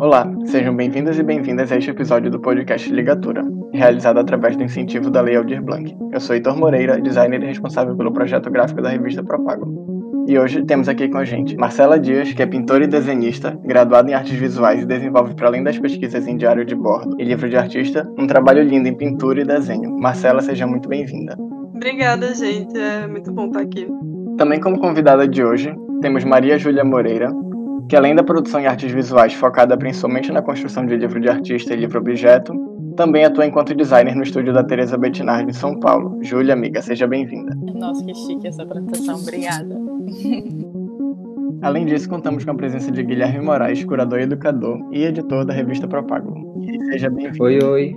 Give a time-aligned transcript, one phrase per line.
[0.00, 5.10] Olá, sejam bem-vindos e bem-vindas a este episódio do podcast Ligatura, realizado através do incentivo
[5.10, 5.94] da Lei Aldir Blanc.
[6.10, 10.24] Eu sou Heitor Moreira, designer e responsável pelo projeto gráfico da revista Propago.
[10.26, 14.10] E hoje temos aqui com a gente Marcela Dias, que é pintora e desenhista, graduada
[14.10, 17.50] em artes visuais e desenvolve, para além das pesquisas em diário de bordo e livro
[17.50, 19.94] de artista, um trabalho lindo em pintura e desenho.
[20.00, 21.36] Marcela, seja muito bem-vinda.
[21.74, 22.74] Obrigada, gente.
[22.74, 23.86] É muito bom estar aqui.
[24.38, 27.30] Também como convidada de hoje, temos Maria Júlia Moreira,
[27.90, 31.74] que além da produção em artes visuais focada principalmente na construção de livro de artista
[31.74, 32.54] e livro-objeto,
[32.96, 36.16] também atua enquanto designer no estúdio da Teresa Bettinardi em São Paulo.
[36.22, 37.52] Júlia, amiga, seja bem-vinda.
[37.74, 39.74] Nossa, que chique essa apresentação, obrigada.
[41.62, 45.52] Além disso, contamos com a presença de Guilherme Moraes, curador e educador e editor da
[45.52, 46.62] revista Propago.
[46.92, 47.42] seja bem-vindo.
[47.42, 47.96] Oi, oi.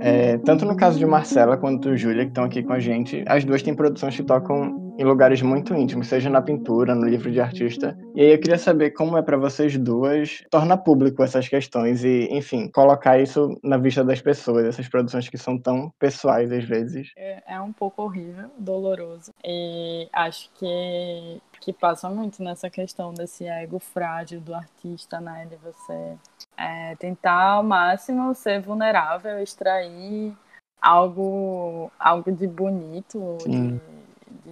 [0.00, 3.46] É, tanto no caso de Marcela quanto Júlia, que estão aqui com a gente, as
[3.46, 7.40] duas têm produções que tocam em lugares muito íntimos, seja na pintura, no livro de
[7.40, 7.96] artista.
[8.14, 12.28] E aí eu queria saber como é para vocês duas tornar público essas questões e,
[12.30, 17.12] enfim, colocar isso na vista das pessoas, essas produções que são tão pessoais às vezes.
[17.16, 19.32] É, é um pouco horrível, doloroso.
[19.44, 25.56] E acho que que passa muito nessa questão desse ego frágil do artista, né, de
[25.56, 26.16] você
[26.56, 30.36] é, tentar ao máximo ser vulnerável, extrair
[30.80, 33.95] algo algo de bonito, de de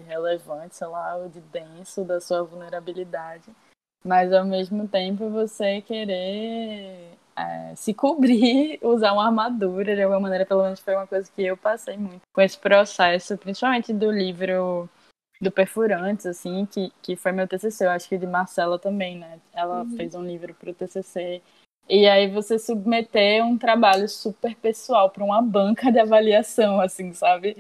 [0.05, 3.51] relevante, sei lá, ou de denso da sua vulnerabilidade.
[4.05, 10.47] Mas ao mesmo tempo você querer é, se cobrir, usar uma armadura de alguma maneira,
[10.47, 14.89] pelo menos foi uma coisa que eu passei muito com esse processo, principalmente do livro
[15.41, 19.41] do Perfurantes, assim, que, que foi meu TCC, eu acho que de Marcela também, né?
[19.53, 19.97] Ela uhum.
[19.97, 21.43] fez um livro para o TCC.
[21.89, 27.57] E aí você submeter um trabalho super pessoal para uma banca de avaliação, assim, sabe?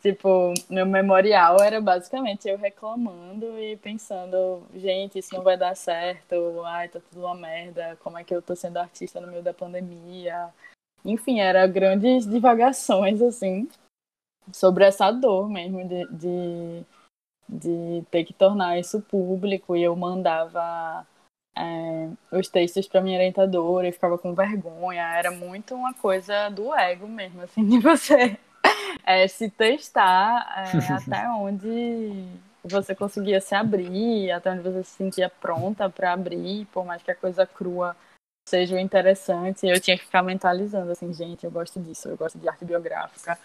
[0.00, 6.62] Tipo, meu memorial era basicamente eu reclamando e pensando, gente, isso não vai dar certo,
[6.64, 9.52] ai, tá tudo uma merda, como é que eu tô sendo artista no meio da
[9.52, 10.50] pandemia.
[11.04, 13.68] Enfim, era grandes divagações, assim,
[14.52, 16.82] sobre essa dor mesmo de, de,
[17.48, 21.04] de ter que tornar isso público e eu mandava
[21.56, 25.02] é, os textos para minha orientadora e ficava com vergonha.
[25.16, 28.38] Era muito uma coisa do ego mesmo, assim, de você
[29.04, 32.26] é, se testar é, até onde
[32.64, 37.10] você conseguia se abrir, até onde você se sentia pronta para abrir, por mais que
[37.10, 37.96] a coisa crua
[38.48, 42.48] seja interessante, eu tinha que ficar mentalizando assim, gente, eu gosto disso, eu gosto de
[42.48, 43.38] arte biográfica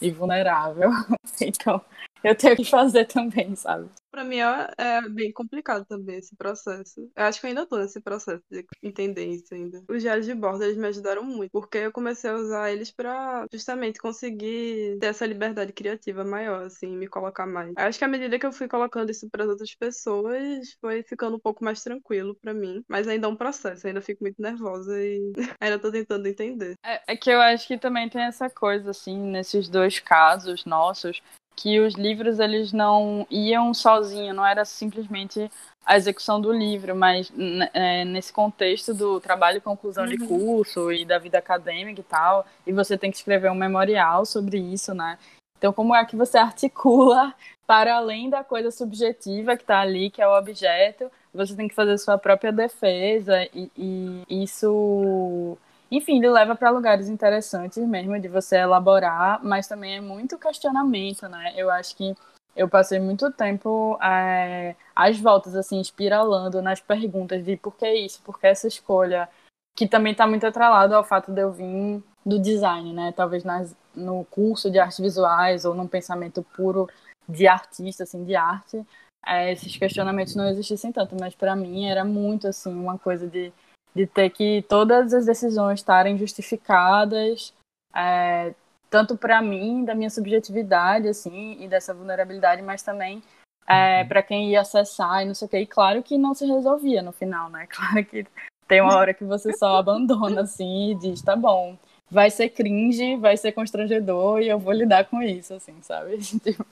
[0.00, 0.90] e vulnerável.
[1.40, 1.80] então,
[2.22, 3.88] eu tenho que fazer também, sabe?
[4.16, 7.06] Pra mim é, é, bem complicado também esse processo.
[7.14, 9.84] Eu acho que eu ainda tô nesse processo de entender isso ainda.
[9.86, 13.44] Os diários de bordo, eles me ajudaram muito, porque eu comecei a usar eles pra
[13.52, 17.74] justamente conseguir ter essa liberdade criativa maior, assim, me colocar mais.
[17.76, 21.36] Eu acho que à medida que eu fui colocando isso para outras pessoas, foi ficando
[21.36, 22.82] um pouco mais tranquilo para mim.
[22.88, 26.74] Mas ainda é um processo, ainda fico muito nervosa e ainda tô tentando entender.
[26.82, 31.20] É, é que eu acho que também tem essa coisa, assim, nesses dois casos nossos,
[31.56, 35.50] que os livros eles não iam sozinhos, não era simplesmente
[35.84, 37.32] a execução do livro, mas
[37.72, 40.10] é, nesse contexto do trabalho conclusão uhum.
[40.10, 44.26] de curso e da vida acadêmica e tal, e você tem que escrever um memorial
[44.26, 45.18] sobre isso, né?
[45.56, 47.34] Então, como é que você articula
[47.66, 51.74] para além da coisa subjetiva que está ali, que é o objeto, você tem que
[51.74, 55.58] fazer sua própria defesa e, e isso
[55.90, 61.28] enfim, ele leva para lugares interessantes mesmo de você elaborar, mas também é muito questionamento,
[61.28, 61.52] né?
[61.56, 62.14] Eu acho que
[62.56, 68.22] eu passei muito tempo é, às voltas, assim, espiralando nas perguntas de por que isso,
[68.22, 69.28] por que essa escolha,
[69.76, 73.12] que também está muito atrelado ao fato de eu vir do design, né?
[73.12, 76.88] Talvez nas, no curso de artes visuais ou num pensamento puro
[77.28, 78.84] de artista, assim, de arte,
[79.26, 83.52] é, esses questionamentos não existissem tanto, mas para mim era muito, assim, uma coisa de
[83.96, 87.54] de ter que todas as decisões estarem justificadas,
[87.94, 88.54] é,
[88.90, 93.22] tanto para mim, da minha subjetividade, assim, e dessa vulnerabilidade, mas também
[93.66, 94.08] é, uhum.
[94.08, 95.58] para quem ia acessar e não sei o quê.
[95.60, 97.66] E claro que não se resolvia no final, né?
[97.72, 98.26] Claro que
[98.68, 101.78] tem uma hora que você só abandona, assim, e diz, tá bom,
[102.10, 106.18] vai ser cringe, vai ser constrangedor e eu vou lidar com isso, assim, sabe?
[106.40, 106.64] tipo,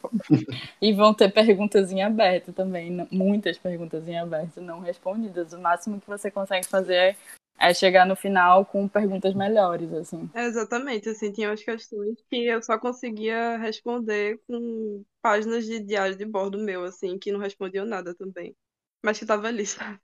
[0.81, 5.53] e vão ter perguntas em aberto também, muitas perguntas em aberto não respondidas.
[5.53, 7.17] O máximo que você consegue fazer é,
[7.59, 10.29] é chegar no final com perguntas melhores, assim.
[10.35, 16.17] É exatamente, assim, tinha umas questões que eu só conseguia responder com páginas de diário
[16.17, 18.55] de bordo meu, assim, que não respondiam nada também.
[19.03, 19.99] Mas que tava ali, sabe?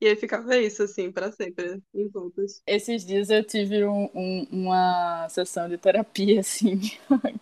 [0.00, 2.62] E aí ficava isso, assim, para sempre, em voltas.
[2.66, 6.78] Esses dias eu tive um, um, uma sessão de terapia, assim,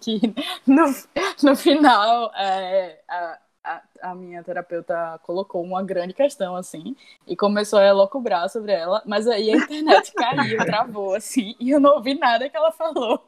[0.00, 0.20] que
[0.66, 0.86] no,
[1.42, 7.78] no final é, a, a, a, minha terapeuta colocou uma grande questão, assim, e começou
[7.78, 12.14] a elocubrar sobre ela, mas aí a internet caiu, travou, assim, e eu não ouvi
[12.14, 13.22] nada que ela falou.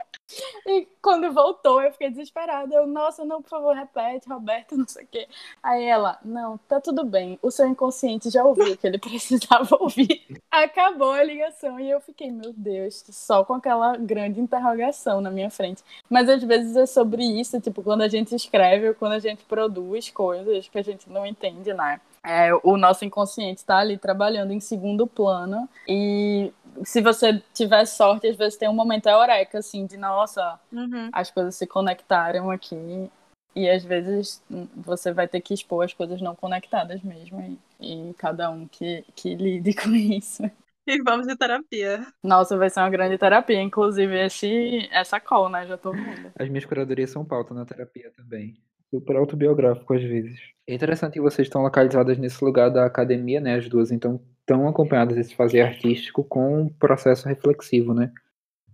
[0.66, 2.75] E quando voltou, eu fiquei desesperada.
[2.75, 5.28] Eu, nossa, não, por favor, repete, Roberto, não sei o quê.
[5.62, 7.38] Aí ela, não, tá tudo bem.
[7.42, 10.25] O seu inconsciente já ouviu o que ele precisava ouvir.
[10.50, 15.50] Acabou a ligação e eu fiquei, meu Deus, só com aquela grande interrogação na minha
[15.50, 15.82] frente.
[16.08, 19.44] Mas às vezes é sobre isso, tipo, quando a gente escreve ou quando a gente
[19.44, 22.00] produz coisas que a gente não entende, né?
[22.25, 26.52] É, o nosso inconsciente está ali trabalhando em segundo plano e
[26.84, 31.10] se você tiver sorte, às vezes tem um momento eureka, assim, de nossa, uhum.
[31.12, 33.10] as coisas se conectaram aqui.
[33.54, 34.42] E às vezes
[34.76, 37.58] você vai ter que expor as coisas não conectadas mesmo.
[37.80, 40.44] E, e cada um que, que lide com isso.
[40.86, 42.06] E vamos de terapia.
[42.22, 43.60] Nossa, vai ser uma grande terapia.
[43.60, 45.66] Inclusive, esse, essa call, né?
[45.66, 46.32] Já tô vendo.
[46.38, 48.56] As minhas curadorias são pauta na terapia também.
[48.90, 50.40] Super autobiográfico, às vezes.
[50.66, 53.56] É interessante que vocês estão localizadas nesse lugar da academia, né?
[53.56, 54.18] As duas, então
[54.48, 58.10] estão acompanhadas desse fazer artístico com um processo reflexivo, né?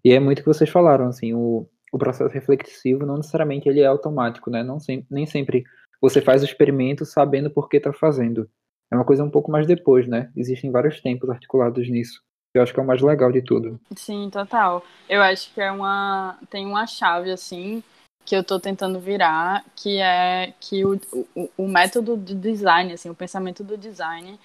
[0.05, 3.81] E é muito o que vocês falaram, assim, o, o processo reflexivo não necessariamente ele
[3.81, 4.63] é automático, né?
[4.63, 4.79] Não
[5.11, 5.65] nem sempre
[6.01, 8.49] você faz o experimento sabendo por que está fazendo.
[8.93, 10.31] É uma coisa um pouco mais depois, né?
[10.37, 12.23] Existem vários tempos articulados nisso.
[12.55, 13.81] Eu acho que é o mais legal de tudo.
[13.97, 14.85] Sim, total.
[15.09, 17.83] Eu acho que é uma tem uma chave assim
[18.25, 20.99] que eu estou tentando virar, que é que o,
[21.35, 24.39] o, o método de design, assim, o pensamento do design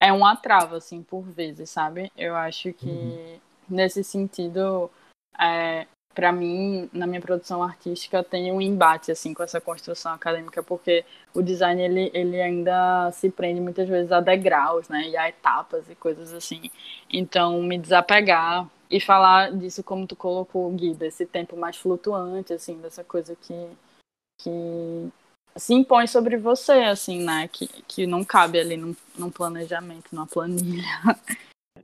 [0.00, 2.10] é uma trava, assim, por vezes, sabe?
[2.16, 3.40] Eu acho que uhum.
[3.68, 4.90] nesse sentido,
[5.38, 10.62] é, para mim, na minha produção artística, tem um embate, assim, com essa construção acadêmica,
[10.62, 11.04] porque
[11.34, 15.08] o design, ele, ele ainda se prende muitas vezes a degraus, né?
[15.08, 16.70] E a etapas e coisas assim.
[17.12, 22.78] Então, me desapegar e falar disso como tu colocou, Gui, desse tempo mais flutuante, assim,
[22.80, 23.68] dessa coisa que,
[24.40, 25.12] que
[25.56, 27.48] se impõe sobre você, assim, né?
[27.48, 30.84] Que, que não cabe ali num, num planejamento, numa planilha.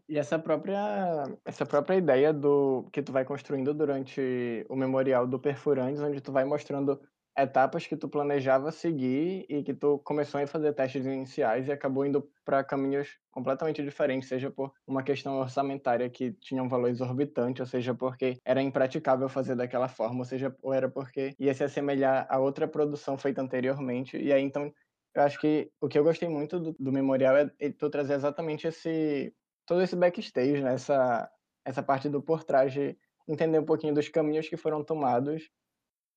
[0.08, 5.38] E essa própria, essa própria ideia do que tu vai construindo durante o memorial do
[5.38, 7.00] Perfurantes, onde tu vai mostrando
[7.36, 12.04] etapas que tu planejava seguir e que tu começou a fazer testes iniciais e acabou
[12.04, 17.62] indo para caminhos completamente diferentes, seja por uma questão orçamentária que tinha um valor exorbitante,
[17.62, 21.64] ou seja porque era impraticável fazer daquela forma, ou seja, ou era porque ia se
[21.64, 24.18] assemelhar a outra produção feita anteriormente.
[24.18, 24.72] E aí então
[25.14, 28.14] eu acho que o que eu gostei muito do, do memorial é, é tu trazer
[28.14, 29.34] exatamente esse
[29.66, 30.74] todo esse backstage, né?
[30.74, 31.30] essa
[31.64, 32.96] essa parte do por trás de
[33.28, 35.48] entender um pouquinho dos caminhos que foram tomados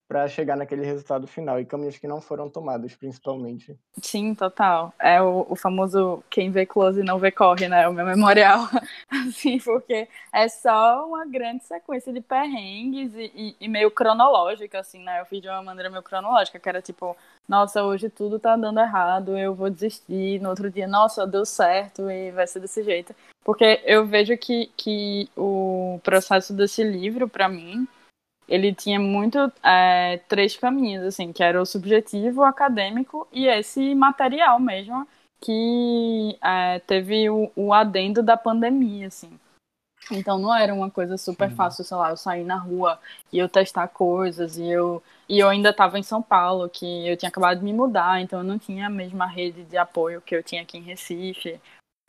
[0.07, 3.75] para chegar naquele resultado final e caminhos que não foram tomados, principalmente.
[4.01, 4.93] Sim, total.
[4.99, 7.87] É o, o famoso quem vê close não vê corre, né?
[7.87, 8.67] O meu memorial,
[9.09, 15.03] assim, porque é só uma grande sequência de perrengues e, e, e, meio cronológica, assim,
[15.03, 15.21] né?
[15.21, 17.17] Eu fiz de uma maneira meio cronológica, que era tipo,
[17.47, 20.39] nossa, hoje tudo tá dando errado, eu vou desistir.
[20.39, 23.15] No outro dia, nossa, deu certo e vai ser desse jeito.
[23.43, 27.87] Porque eu vejo que, que o processo desse livro, para mim,
[28.47, 33.95] ele tinha muito é, três caminhos, assim, que era o subjetivo, o acadêmico e esse
[33.95, 35.07] material mesmo,
[35.41, 39.39] que é, teve o, o, adendo da pandemia, assim.
[40.11, 41.55] Então não era uma coisa super Sim.
[41.55, 42.99] fácil, sei lá, eu sair na rua
[43.33, 47.17] e eu testar coisas e eu e eu ainda estava em São Paulo, que eu
[47.17, 50.35] tinha acabado de me mudar, então eu não tinha a mesma rede de apoio que
[50.35, 51.59] eu tinha aqui em Recife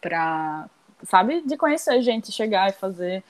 [0.03, 0.69] para,
[1.05, 3.25] sabe, de conhecer gente, chegar e fazer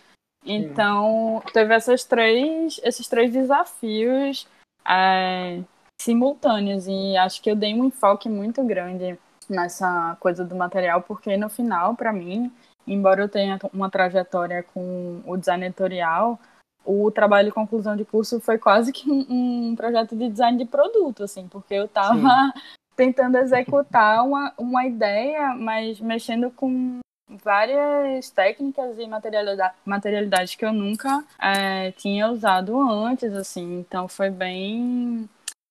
[0.44, 4.46] então, teve essas três, esses três desafios
[4.88, 5.62] é,
[6.00, 6.86] simultâneos.
[6.86, 11.48] E acho que eu dei um enfoque muito grande nessa coisa do material, porque no
[11.48, 12.52] final, para mim,
[12.86, 16.38] embora eu tenha uma trajetória com o design editorial,
[16.84, 19.26] o trabalho de conclusão de curso foi quase que um,
[19.70, 22.16] um projeto de design de produto, assim, porque eu estava
[22.94, 30.72] tentando executar uma, uma ideia, mas mexendo com várias técnicas e materialidade, materialidades que eu
[30.72, 33.80] nunca é, tinha usado antes, assim.
[33.80, 35.28] Então foi bem.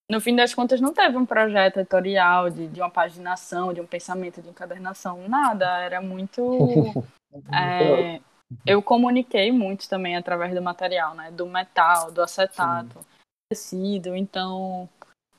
[0.09, 3.88] No fim das contas, não teve um projeto editorial de, de uma paginação, de um
[3.88, 5.65] pensamento de encadernação, nada.
[5.79, 7.03] Era muito.
[7.51, 8.19] é,
[8.65, 11.31] eu comuniquei muito também através do material, né?
[11.31, 13.05] Do metal, do acetato, Sim.
[13.50, 14.15] tecido.
[14.15, 14.88] Então,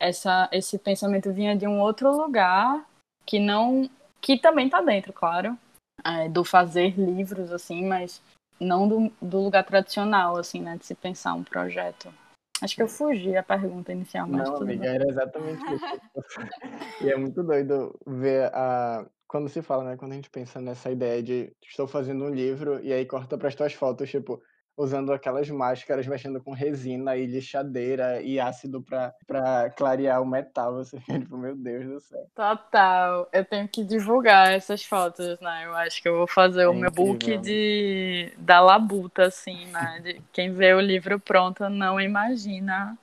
[0.01, 2.85] essa, esse pensamento vinha de um outro lugar
[3.25, 3.89] que não.
[4.21, 5.57] que também está dentro, claro,
[6.07, 8.23] é, do fazer livros, assim, mas
[8.61, 12.13] não do, do, lugar tradicional, assim, né, de se pensar um projeto.
[12.63, 14.95] Acho que eu fugi a pergunta inicial, mas Não, amiga, bem.
[14.95, 15.85] era exatamente isso.
[17.05, 19.05] e é muito doido ver a...
[19.29, 22.81] Quando se fala, né, quando a gente pensa nessa ideia de estou fazendo um livro
[22.81, 24.41] e aí corta para as tuas fotos, tipo,
[24.77, 30.75] usando aquelas máscaras, mexendo com resina e lixadeira e ácido para clarear o metal.
[30.85, 32.27] Você fica tipo, meu Deus do céu.
[32.35, 33.29] Total.
[33.33, 35.65] Eu tenho que divulgar essas fotos, né?
[35.65, 40.01] Eu acho que eu vou fazer é o meu book de da labuta, assim, né?
[40.03, 42.97] De quem vê o livro pronto não imagina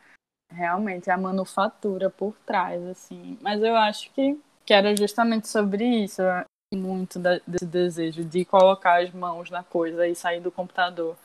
[0.52, 3.38] realmente a manufatura por trás, assim.
[3.42, 6.22] Mas eu acho que, que era justamente sobre isso
[6.76, 11.16] muito desse desejo de colocar as mãos na coisa e sair do computador.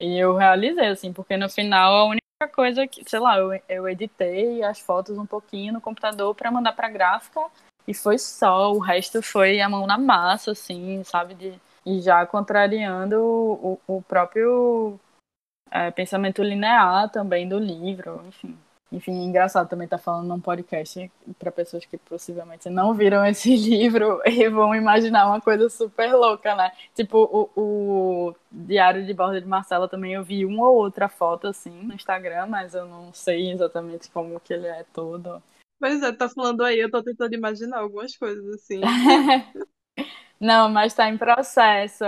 [0.00, 3.88] E eu realizei, assim, porque no final a única coisa que, sei lá, eu, eu
[3.88, 7.40] editei as fotos um pouquinho no computador para mandar para gráfica
[7.86, 11.34] e foi só, o resto foi a mão na massa, assim, sabe?
[11.34, 15.00] De, e já contrariando o, o próprio
[15.70, 18.56] é, pensamento linear também do livro, enfim.
[18.90, 23.54] Enfim, engraçado também estar tá falando num podcast para pessoas que possivelmente não viram esse
[23.56, 26.72] livro e vão imaginar uma coisa super louca, né?
[26.94, 31.46] Tipo, o, o Diário de Borda de Marcela também eu vi uma ou outra foto
[31.46, 35.42] assim no Instagram, mas eu não sei exatamente como que ele é todo.
[35.78, 38.80] Pois é, tá falando aí, eu tô tentando imaginar algumas coisas assim.
[40.40, 42.04] não, mas tá em processo.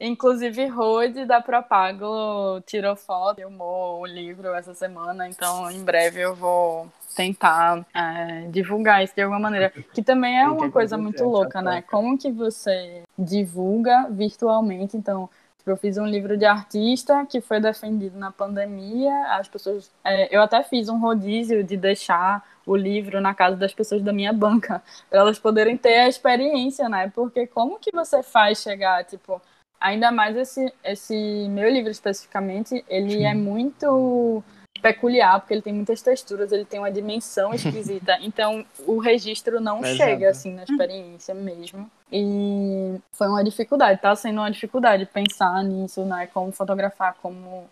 [0.00, 6.36] Inclusive, Rode da Propago tirou foto, filmou o livro essa semana, então em breve eu
[6.36, 6.86] vou
[7.16, 9.72] tentar é, divulgar isso de alguma maneira.
[9.92, 11.82] Que também é uma coisa muito louca, né?
[11.82, 14.96] Como que você divulga virtualmente?
[14.96, 15.28] Então,
[15.66, 19.12] eu fiz um livro de artista que foi defendido na pandemia.
[19.34, 23.74] As pessoas, é, eu até fiz um rodízio de deixar o livro na casa das
[23.74, 27.10] pessoas da minha banca para elas poderem ter a experiência, né?
[27.14, 29.40] Porque como que você faz chegar, tipo,
[29.80, 31.14] Ainda mais esse, esse
[31.48, 33.24] meu livro especificamente, ele Sim.
[33.26, 34.42] é muito
[34.82, 38.18] peculiar, porque ele tem muitas texturas, ele tem uma dimensão esquisita.
[38.20, 40.30] então, o registro não é chega exato.
[40.30, 41.90] assim na experiência mesmo.
[42.10, 46.26] E foi uma dificuldade, tá sendo uma dificuldade pensar nisso, né?
[46.28, 47.68] Como fotografar, como,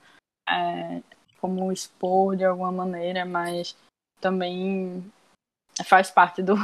[0.49, 1.01] é,
[1.41, 3.77] como expor de alguma maneira, mas
[4.21, 5.05] também
[5.85, 6.55] faz parte do,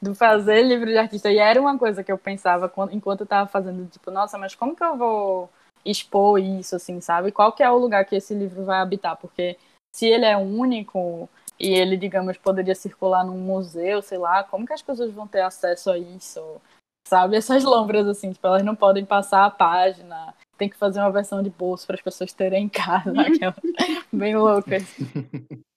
[0.00, 1.30] do fazer livro de artista.
[1.30, 4.74] E era uma coisa que eu pensava enquanto eu tava fazendo, tipo, nossa, mas como
[4.74, 5.50] que eu vou
[5.84, 7.32] expor isso, assim, sabe?
[7.32, 9.16] Qual que é o lugar que esse livro vai habitar?
[9.16, 9.56] Porque
[9.94, 11.28] se ele é único
[11.58, 15.42] e ele, digamos, poderia circular num museu, sei lá, como que as pessoas vão ter
[15.42, 16.60] acesso a isso?
[17.06, 17.36] Sabe?
[17.36, 20.34] Essas lombras, assim, tipo, elas não podem passar a página.
[20.56, 23.12] Tem que fazer uma versão de bolso para as pessoas terem em casa,
[24.12, 24.84] bem loucas.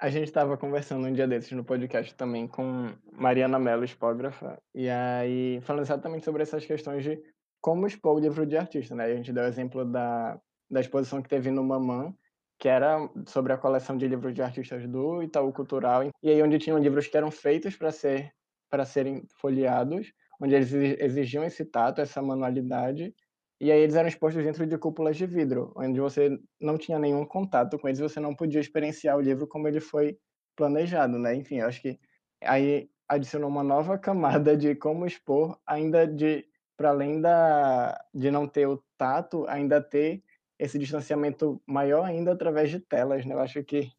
[0.00, 4.88] A gente estava conversando um dia desses no podcast também com Mariana Mello, expógrafa, e
[4.88, 7.22] aí falando exatamente sobre essas questões de
[7.60, 9.04] como expor o livro de artista, né?
[9.04, 10.40] A gente deu o exemplo da,
[10.70, 12.14] da exposição que teve no Mamã,
[12.58, 16.58] que era sobre a coleção de livros de artistas do Itaú Cultural, e aí onde
[16.58, 18.32] tinham livros que eram feitos para ser
[18.70, 23.14] para serem folheados, onde eles exigiam esse tato, essa manualidade,
[23.60, 27.24] e aí eles eram expostos dentro de cúpulas de vidro, onde você não tinha nenhum
[27.26, 30.18] contato com eles, você não podia experienciar o livro como ele foi
[30.56, 31.34] planejado, né?
[31.34, 31.98] Enfim, eu acho que
[32.42, 38.48] aí adicionou uma nova camada de como expor, ainda de para além da de não
[38.48, 40.22] ter o tato, ainda ter
[40.58, 43.34] esse distanciamento maior ainda através de telas, né?
[43.34, 43.90] Eu acho que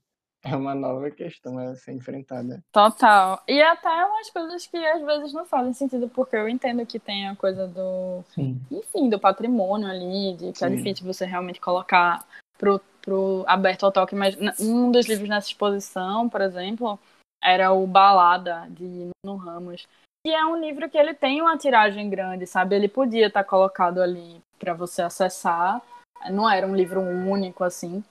[0.43, 2.63] é uma nova questão a ser enfrentada.
[2.71, 3.41] Total.
[3.48, 7.27] E até umas coisas que às vezes não fazem sentido, porque eu entendo que tem
[7.27, 8.24] a coisa do.
[8.33, 8.60] Sim.
[8.71, 10.74] Enfim, do patrimônio ali, de que é Sim.
[10.74, 12.25] é difícil você realmente colocar
[12.57, 17.00] pro, pro aberto ao toque, mas um dos livros nessa exposição, por exemplo,
[17.43, 19.88] era o Balada, de Nuno Ramos.
[20.25, 22.75] E é um livro que ele tem uma tiragem grande, sabe?
[22.75, 25.81] Ele podia estar colocado ali para você acessar.
[26.29, 28.03] Não era um livro único, assim.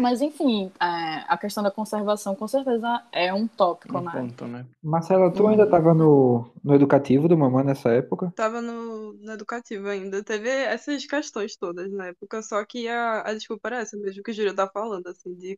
[0.00, 4.12] Mas, enfim, é, a questão da conservação com certeza é um tópico, um né?
[4.12, 4.66] Ponto, né?
[4.82, 8.32] Marcela, tu ainda estava no, no educativo do Mamãe nessa época?
[8.34, 10.22] Tava no, no educativo ainda.
[10.22, 14.32] Teve essas questões todas na época, só que a, a desculpa era essa mesmo que
[14.32, 15.56] o Júlio tá falando, assim, de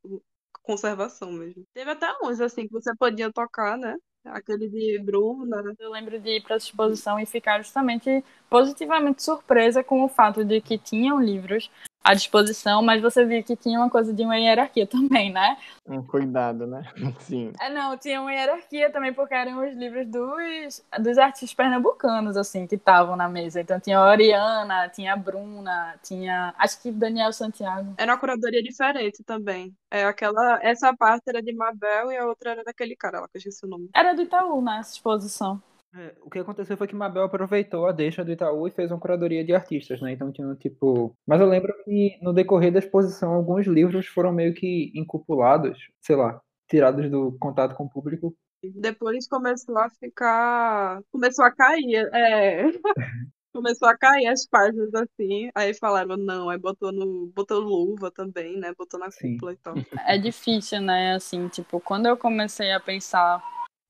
[0.62, 1.64] conservação mesmo.
[1.72, 3.96] Teve até uns, assim, que você podia tocar, né?
[4.26, 5.62] Aquele de Bruna.
[5.78, 10.44] Eu lembro de ir para essa exposição e ficar justamente positivamente surpresa com o fato
[10.44, 11.70] de que tinham livros
[12.06, 15.56] à disposição, mas você viu que tinha uma coisa de uma hierarquia também, né?
[15.86, 16.84] Um cuidado, né?
[17.20, 17.52] Sim.
[17.60, 22.66] É, não, tinha uma hierarquia também, porque eram os livros dos, dos artistas pernambucanos, assim,
[22.66, 23.60] que estavam na mesa.
[23.60, 26.54] Então tinha a Oriana, tinha a Bruna, tinha.
[26.58, 27.94] Acho que Daniel Santiago.
[27.96, 29.74] Era uma curadoria diferente também.
[29.90, 30.60] É aquela.
[30.62, 33.64] Essa parte era de Mabel e a outra era daquele cara lá, que eu esqueci
[33.64, 33.90] o nome.
[33.94, 34.78] Era do Itaú, né?
[34.80, 35.60] Essa exposição.
[35.98, 39.00] É, o que aconteceu foi que Mabel aproveitou a deixa do Itaú e fez uma
[39.00, 40.12] curadoria de artistas, né?
[40.12, 41.16] Então tinha tipo.
[41.26, 46.16] Mas eu lembro que no decorrer da exposição alguns livros foram meio que encupulados, sei
[46.16, 48.36] lá, tirados do contato com o público.
[48.62, 51.00] Depois começou a ficar.
[51.10, 52.08] Começou a cair.
[52.12, 52.64] É.
[53.54, 58.58] Começou a cair as páginas assim, aí falaram não, aí botou no botou luva também,
[58.58, 58.74] né?
[58.76, 59.32] Botou na Sim.
[59.32, 59.74] cúpula e tal.
[60.06, 61.14] É difícil, né?
[61.14, 63.42] Assim, tipo, quando eu comecei a pensar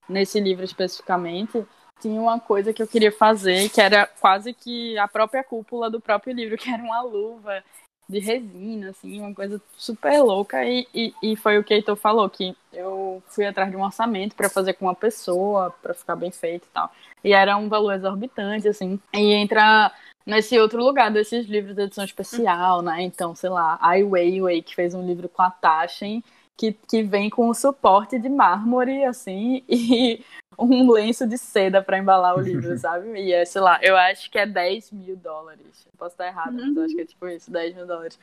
[0.09, 1.67] nesse livro especificamente,
[2.01, 6.01] tinha uma coisa que eu queria fazer, que era quase que a própria cúpula do
[6.01, 7.63] próprio livro, que era uma luva
[8.09, 10.65] de resina, assim, uma coisa super louca.
[10.65, 14.37] E, e, e foi o que Heitor falou, que eu fui atrás de um orçamento
[14.37, 16.91] para fazer com uma pessoa, para ficar bem feito e tal.
[17.25, 19.01] E era um valor exorbitante, assim.
[19.13, 19.93] E entra
[20.25, 23.03] nesse outro lugar desses livros de edição especial, né?
[23.03, 26.23] Então, sei lá, Ai Weiwei, que fez um livro com a Taschen,
[26.57, 30.25] que, que vem com um suporte de mármore, assim, e
[30.59, 33.19] um lenço de seda para embalar o livro, sabe?
[33.21, 35.87] E é, sei lá, eu acho que é 10 mil dólares.
[35.99, 38.19] Posso estar errada, mas eu acho que é tipo isso, 10 mil dólares.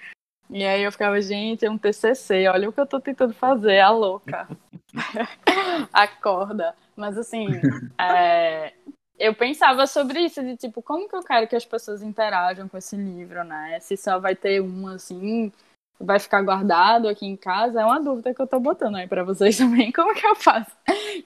[0.50, 3.80] E aí eu ficava, gente, é um TCC, olha o que eu tô tentando fazer,
[3.80, 4.48] a louca.
[5.92, 6.75] Acorda.
[6.96, 7.48] Mas assim,
[8.00, 8.74] é,
[9.18, 12.78] eu pensava sobre isso, de tipo, como que eu quero que as pessoas interajam com
[12.78, 13.80] esse livro, né?
[13.80, 15.52] Se só vai ter um, assim,
[16.00, 19.24] vai ficar guardado aqui em casa, é uma dúvida que eu tô botando aí pra
[19.24, 19.92] vocês também.
[19.92, 20.72] Como que eu faço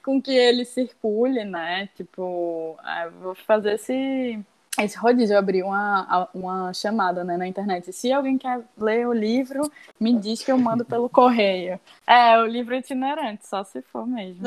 [0.04, 1.88] com que ele circule, né?
[1.96, 4.38] Tipo, é, vou fazer esse,
[4.78, 7.92] esse rodízio, eu abri uma, uma chamada né, na internet.
[7.92, 11.80] Se alguém quer ler o livro, me diz que eu mando pelo correio.
[12.06, 14.46] É, o livro itinerante, só se for mesmo.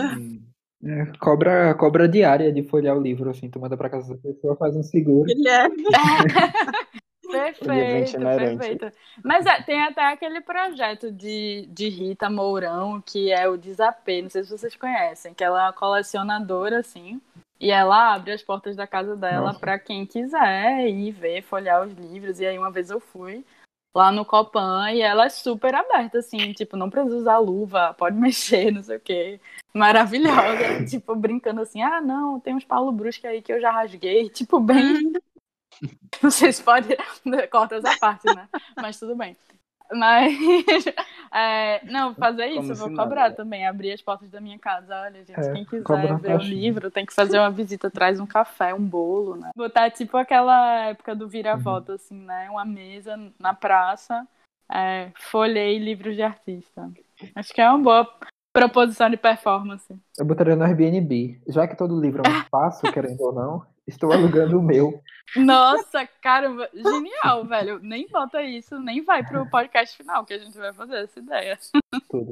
[0.83, 4.55] É, cobra, cobra diária de folhear o livro, assim, tu manda pra casa da pessoa,
[4.55, 5.25] faz um seguro.
[5.25, 5.83] Guilherme.
[7.31, 8.57] Perfeito, itinerante.
[8.57, 8.97] perfeito.
[9.23, 14.29] Mas é, tem até aquele projeto de, de Rita Mourão, que é o Desapê, não
[14.29, 17.21] sei se vocês conhecem, que ela é uma colecionadora, assim,
[17.59, 21.93] e ela abre as portas da casa dela para quem quiser ir ver, folhear os
[21.93, 22.39] livros.
[22.39, 23.45] E aí uma vez eu fui
[23.93, 28.15] lá no Copan e ela é super aberta, assim, tipo, não precisa usar luva, pode
[28.19, 29.39] mexer, não sei o quê.
[29.73, 34.29] Maravilhosa, tipo, brincando assim, ah, não, tem uns Paulo Brusque aí que eu já rasguei,
[34.29, 35.13] tipo, bem
[36.21, 36.87] não sei se pode.
[37.51, 38.47] Corta essa parte, né?
[38.75, 39.35] Mas tudo bem.
[39.93, 40.33] Mas.
[41.33, 43.35] é, não, fazer isso, Como eu vou cobrar nada.
[43.35, 43.67] também.
[43.67, 45.01] Abrir as portas da minha casa.
[45.01, 46.37] Olha, gente, É, quem quiser ver o taxinha.
[46.53, 49.51] livro, tem que fazer uma visita, traz um café, um bolo, né?
[49.55, 52.49] Botar tipo aquela época do vira-volta, assim, né?
[52.49, 54.25] Uma mesa na praça.
[54.71, 56.89] É, folhei livros de artista.
[57.35, 58.09] Acho que é uma boa
[58.53, 59.93] proposição de performance.
[60.17, 61.41] Eu botaria no Airbnb.
[61.47, 65.01] Já que todo livro é um espaço, querendo ou não, estou alugando o meu.
[65.35, 67.79] Nossa, caramba, genial, velho.
[67.81, 71.57] Nem bota isso, nem vai pro podcast final que a gente vai fazer essa ideia.
[72.09, 72.31] Tudo.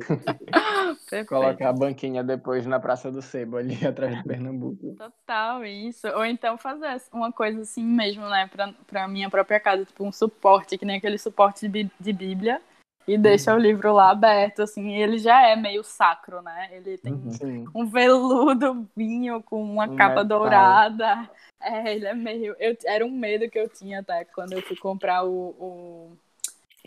[1.28, 4.96] Colocar a banquinha depois na Praça do Sebo, ali atrás do Pernambuco.
[4.98, 6.08] Total, isso.
[6.10, 10.12] Ou então fazer uma coisa assim mesmo, né, pra, pra minha própria casa, tipo um
[10.12, 12.62] suporte, que nem aquele suporte de, bí- de Bíblia,
[13.10, 16.70] e deixa o livro lá aberto, assim, e ele já é meio sacro, né?
[16.72, 17.66] Ele tem Uhum.
[17.74, 20.40] Um veludo vinho com uma Um capa metal.
[20.40, 21.30] dourada.
[21.60, 22.56] É, ele é meio.
[22.60, 26.18] Eu, era um medo que eu tinha até quando eu fui comprar o, o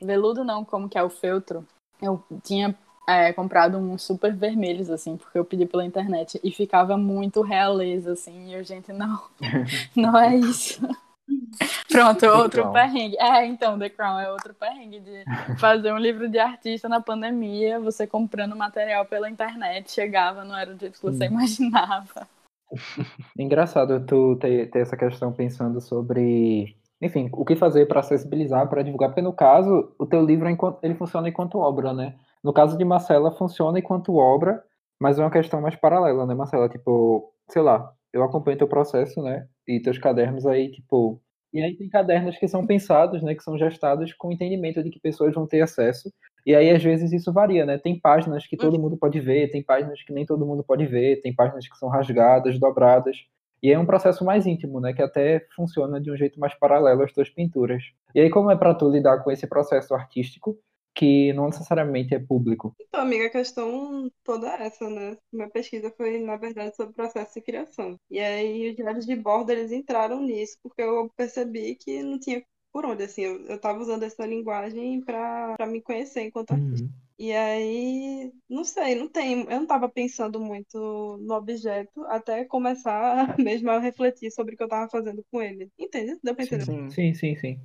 [0.00, 1.66] veludo, não, como que é o feltro.
[2.00, 2.74] Eu tinha
[3.08, 8.12] é, comprado uns super vermelhos, assim, porque eu pedi pela internet e ficava muito realeza,
[8.12, 9.20] assim, e eu, gente, não,
[9.96, 10.80] não é isso.
[11.90, 12.72] Pronto, outro Crown.
[12.72, 13.16] perrengue.
[13.18, 15.24] É, então, The Crown é outro perrengue de
[15.58, 20.74] fazer um livro de artista na pandemia, você comprando material pela internet, chegava, não era
[20.74, 21.32] do jeito que você Hum.
[21.32, 22.26] imaginava.
[23.38, 28.82] Engraçado tu ter, ter essa questão pensando sobre, enfim, o que fazer para acessibilizar, para
[28.82, 32.14] divulgar, porque no caso, o teu livro é ele funciona enquanto obra, né?
[32.42, 34.62] No caso de Marcela, funciona enquanto obra,
[34.98, 36.68] mas é uma questão mais paralela, né, Marcela?
[36.68, 39.46] Tipo, sei lá, eu acompanho teu processo, né?
[39.66, 41.20] E teus cadernos aí, tipo.
[41.53, 43.35] E aí tem cadernos que são pensados, né?
[43.35, 46.12] Que são gestados com o entendimento de que pessoas vão ter acesso.
[46.46, 47.79] E aí, às vezes, isso varia, né?
[47.79, 51.20] Tem páginas que todo mundo pode ver, tem páginas que nem todo mundo pode ver,
[51.20, 53.16] tem páginas que são rasgadas, dobradas.
[53.62, 54.92] E é um processo mais íntimo, né?
[54.92, 57.83] Que até funciona de um jeito mais paralelo às tuas pinturas.
[58.14, 60.59] E aí, como é para tu lidar com esse processo artístico
[60.94, 62.74] que não necessariamente é público?
[62.81, 65.16] Então, amiga, a questão toda é essa, né?
[65.33, 67.98] Minha pesquisa foi, na verdade, sobre o processo de criação.
[68.11, 72.44] E aí, os diários de bordo, eles entraram nisso, porque eu percebi que não tinha
[72.72, 76.87] por onde, assim, eu, eu tava usando essa linguagem pra me conhecer enquanto artista.
[77.18, 83.37] E aí, não sei, não tem, eu não tava pensando muito no objeto até começar
[83.38, 85.70] mesmo a refletir sobre o que eu tava fazendo com ele.
[85.78, 86.18] Entende?
[86.22, 86.64] Deu pra entender?
[86.64, 86.90] Sim.
[86.90, 87.61] Sim, sim, sim.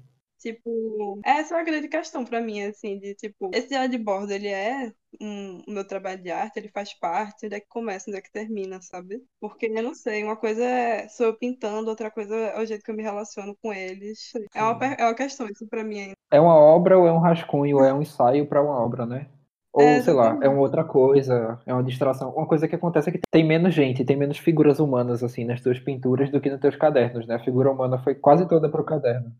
[0.47, 4.31] Tipo, essa é a grande questão pra mim, assim, de tipo, esse diário de bordo,
[4.31, 8.09] ele é um, o meu trabalho de arte, ele faz parte, onde é que começa,
[8.09, 9.21] onde é que termina, sabe?
[9.41, 12.81] Porque eu não sei, uma coisa é sou eu pintando, outra coisa é o jeito
[12.81, 14.31] que eu me relaciono com eles.
[14.55, 16.13] É uma, é uma questão isso pra mim ainda.
[16.31, 19.27] É uma obra ou é um rascunho, ou é um ensaio para uma obra, né?
[19.73, 22.31] Ou, É, sei lá, é uma outra coisa, é uma distração.
[22.31, 25.61] Uma coisa que acontece é que tem menos gente, tem menos figuras humanas, assim, nas
[25.61, 27.35] tuas pinturas do que nos teus cadernos, né?
[27.35, 29.31] A figura humana foi quase toda pro caderno.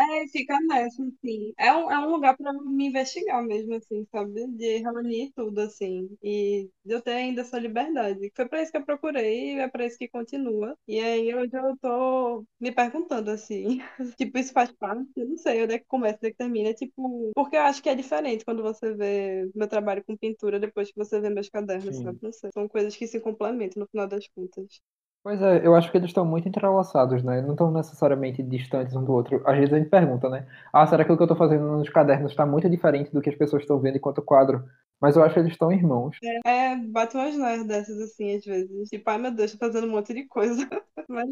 [0.00, 1.52] É, fica nessa, assim.
[1.58, 4.46] É um, é um lugar pra me investigar mesmo, assim, sabe?
[4.52, 6.08] De reunir tudo, assim.
[6.22, 8.30] E de eu ter ainda essa liberdade.
[8.34, 10.76] Foi pra isso que eu procurei e é pra isso que continua.
[10.86, 13.80] E aí hoje eu tô me perguntando, assim,
[14.16, 15.10] tipo, isso faz parte?
[15.16, 16.72] Eu não sei onde é que começa, onde é que termina.
[16.74, 20.88] Tipo, porque eu acho que é diferente quando você vê meu trabalho com pintura depois
[20.92, 22.04] que você vê meus cadernos, Sim.
[22.04, 22.18] sabe?
[22.22, 22.50] Não sei.
[22.54, 24.80] São coisas que se complementam no final das contas.
[25.22, 27.40] Pois é, eu acho que eles estão muito entrelaçados, né?
[27.42, 29.42] Não estão necessariamente distantes um do outro.
[29.46, 30.46] Às vezes a gente pergunta, né?
[30.72, 33.28] Ah, será que o que eu estou fazendo nos cadernos está muito diferente do que
[33.30, 34.64] as pessoas estão vendo enquanto quadro?
[35.00, 36.16] Mas eu acho que eles estão irmãos.
[36.44, 38.88] É, bate umas noias dessas, assim, às vezes.
[38.88, 40.68] Tipo, ai meu Deus, tô fazendo um monte de coisa.
[41.08, 41.26] Mas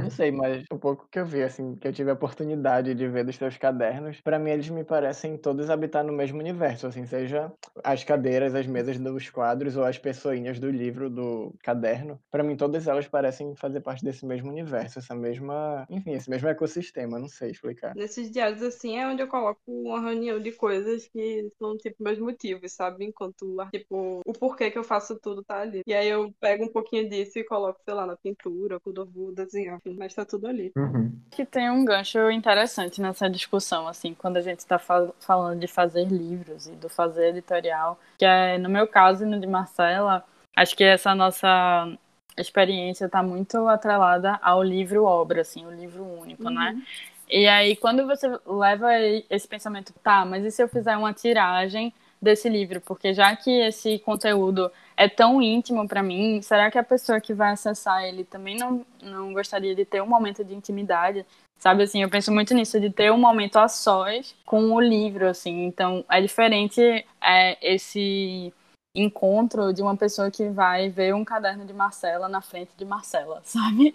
[0.00, 3.08] Não sei, mas o pouco que eu vi, assim, que eu tive a oportunidade de
[3.08, 7.04] ver dos teus cadernos, pra mim eles me parecem todos habitar no mesmo universo, assim,
[7.06, 12.20] seja as cadeiras, as mesas dos quadros ou as pessoinhas do livro, do caderno.
[12.30, 16.48] Pra mim todas elas parecem fazer parte desse mesmo universo, essa mesma, enfim, esse mesmo
[16.48, 17.94] ecossistema, não sei explicar.
[17.94, 22.18] nesses diários, assim, é onde eu coloco uma reunião de coisas que são, tipo, meus
[22.18, 22.97] motivos, sabe?
[23.04, 25.82] Enquanto, tipo, o porquê que eu faço tudo tá ali.
[25.86, 29.06] E aí eu pego um pouquinho disso e coloco, sei lá, na pintura, quando eu
[29.06, 30.72] vou desenhar, enfim, mas tá tudo ali.
[30.76, 31.12] Uhum.
[31.30, 36.04] que tem um gancho interessante nessa discussão, assim, quando a gente está falando de fazer
[36.06, 40.24] livros e do fazer editorial, que é, no meu caso e no de Marcela,
[40.56, 41.96] acho que essa nossa
[42.36, 46.72] experiência está muito atrelada ao livro-obra, assim, o livro único, né?
[46.74, 46.82] Uhum.
[47.30, 48.88] E aí, quando você leva
[49.28, 52.80] esse pensamento, tá, mas e se eu fizer uma tiragem desse livro?
[52.80, 57.34] Porque já que esse conteúdo é tão íntimo para mim, será que a pessoa que
[57.34, 61.24] vai acessar ele também não, não gostaria de ter um momento de intimidade?
[61.58, 65.26] Sabe assim, eu penso muito nisso, de ter um momento a sós com o livro,
[65.26, 65.64] assim.
[65.64, 66.80] Então, é diferente
[67.20, 68.52] é, esse
[68.94, 73.40] encontro de uma pessoa que vai ver um caderno de Marcela na frente de Marcela,
[73.44, 73.92] sabe?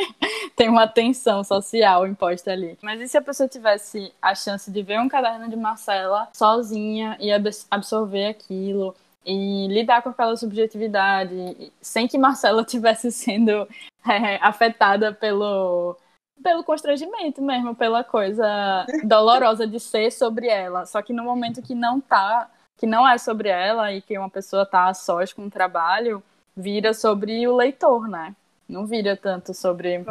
[0.56, 2.78] Tem uma tensão social imposta ali.
[2.82, 7.18] Mas e se a pessoa tivesse a chance de ver um caderno de Marcela sozinha
[7.20, 13.68] e abs- absorver aquilo e lidar com aquela subjetividade sem que Marcela estivesse sendo
[14.08, 15.98] é, afetada pelo
[16.42, 20.86] pelo constrangimento mesmo, pela coisa dolorosa de ser sobre ela.
[20.86, 24.30] Só que no momento que não tá, que não é sobre ela e que uma
[24.30, 26.24] pessoa tá a sós com o trabalho,
[26.56, 28.36] vira sobre o leitor, né?
[28.68, 30.04] Não vira tanto sobre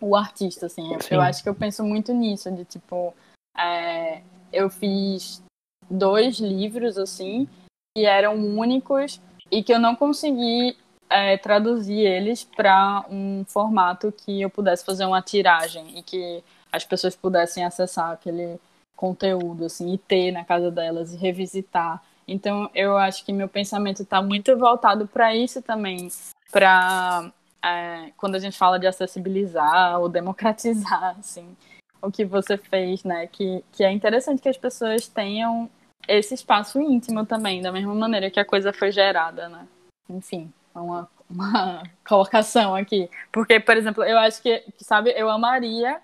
[0.00, 0.94] o artista, assim.
[0.94, 1.14] Eu, Sim.
[1.14, 3.14] eu acho que eu penso muito nisso, de tipo,
[3.56, 5.42] é, eu fiz
[5.88, 7.48] dois livros, assim,
[7.96, 10.76] que eram únicos e que eu não consegui
[11.08, 16.84] é, traduzir eles para um formato que eu pudesse fazer uma tiragem e que as
[16.84, 18.60] pessoas pudessem acessar aquele
[18.94, 22.02] conteúdo assim e ter na casa delas e revisitar.
[22.30, 26.08] Então eu acho que meu pensamento está muito voltado para isso também,
[26.50, 27.30] para
[27.62, 31.56] é, quando a gente fala de acessibilizar ou democratizar assim
[32.02, 33.26] o que você fez, né?
[33.26, 35.68] Que, que é interessante que as pessoas tenham
[36.08, 39.66] esse espaço íntimo também, da mesma maneira que a coisa foi gerada, né?
[40.08, 43.10] Enfim, uma, uma colocação aqui.
[43.30, 46.00] Porque, por exemplo, eu acho que, sabe, eu amaria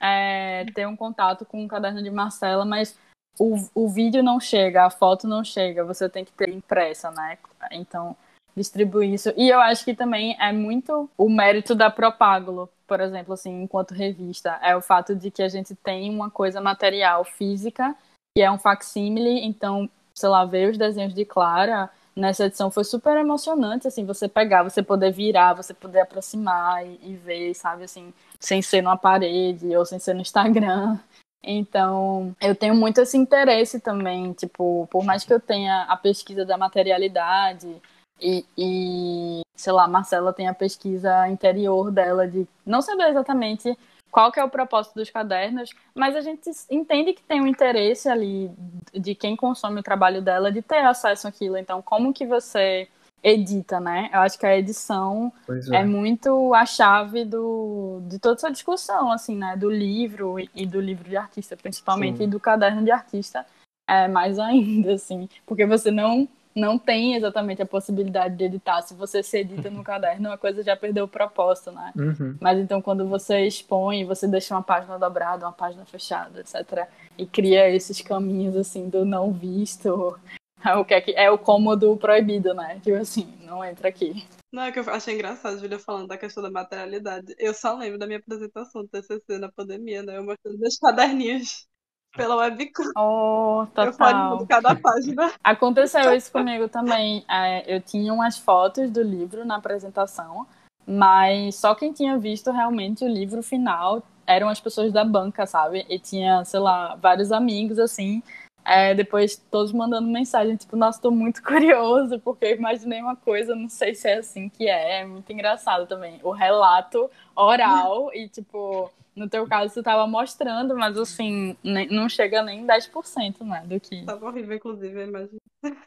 [0.00, 2.98] é, ter um contato com o caderno de Marcela, mas
[3.38, 7.38] o, o vídeo não chega, a foto não chega, você tem que ter impressa, né?
[7.70, 8.16] Então,
[8.56, 9.32] distribuir isso.
[9.36, 13.94] E eu acho que também é muito o mérito da Propágulo, por exemplo, assim, enquanto
[13.94, 17.96] revista, é o fato de que a gente tem uma coisa material física,
[18.36, 22.84] que é um facsímile, então, sei lá, ver os desenhos de Clara nessa edição foi
[22.84, 27.84] super emocionante, assim, você pegar, você poder virar, você poder aproximar e, e ver, sabe,
[27.84, 30.98] assim, sem ser numa parede ou sem ser no Instagram.
[31.44, 36.44] Então, eu tenho muito esse interesse também, tipo, por mais que eu tenha a pesquisa
[36.44, 37.82] da materialidade
[38.20, 43.76] e, e sei lá, Marcela tem a pesquisa interior dela de não saber exatamente
[44.10, 48.08] qual que é o propósito dos cadernos, mas a gente entende que tem um interesse
[48.08, 48.50] ali
[48.92, 51.56] de quem consome o trabalho dela de ter acesso àquilo.
[51.56, 52.86] Então, como que você
[53.22, 54.10] edita, né?
[54.12, 55.32] Eu acho que a edição
[55.70, 55.76] é.
[55.76, 55.84] é.
[55.84, 59.56] muito a chave do, de toda essa discussão, assim, né?
[59.56, 62.24] Do livro e do livro de artista, principalmente, Sim.
[62.24, 63.46] e do caderno de artista,
[63.88, 65.28] é, mais ainda, assim.
[65.46, 68.82] Porque você não não tem exatamente a possibilidade de editar.
[68.82, 71.92] Se você se edita no caderno, a coisa já perdeu o propósito, né?
[71.96, 72.36] Uhum.
[72.38, 76.86] Mas então quando você expõe, você deixa uma página dobrada, uma página fechada, etc.
[77.16, 80.18] E cria esses caminhos assim do não visto.
[80.64, 82.80] É o que é, que é o cômodo proibido, né?
[82.82, 84.24] Tipo assim, não entra aqui.
[84.52, 87.34] Não, é que eu achei engraçado, Julia, falando da questão da materialidade.
[87.38, 90.18] Eu só lembro da minha apresentação do TCC na pandemia, né?
[90.18, 91.66] Eu mostrando meus caderninhos
[92.14, 92.84] pela webcam.
[92.96, 94.38] Oh, Eu total.
[94.38, 95.32] de cada página.
[95.42, 97.24] Aconteceu isso comigo também.
[97.30, 100.46] É, eu tinha umas fotos do livro na apresentação,
[100.86, 105.84] mas só quem tinha visto realmente o livro final eram as pessoas da banca, sabe?
[105.88, 108.22] E tinha, sei lá, vários amigos assim.
[108.64, 113.54] É, depois todos mandando mensagem, tipo, nossa, tô muito curioso, porque eu imaginei uma coisa,
[113.54, 116.20] não sei se é assim que é, é muito engraçado também.
[116.22, 122.08] O relato oral e, tipo, no teu caso você tava mostrando, mas assim, nem- não
[122.08, 124.04] chega nem 10%, né, do que...
[124.04, 125.38] Tava horrível, inclusive, eu imagino.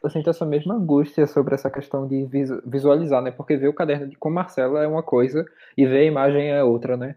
[0.03, 3.31] Eu sinto essa mesma angústia sobre essa questão de visu- visualizar, né?
[3.31, 5.45] Porque ver o caderno de- com Marcela é uma coisa
[5.77, 7.15] e ver a imagem é outra, né?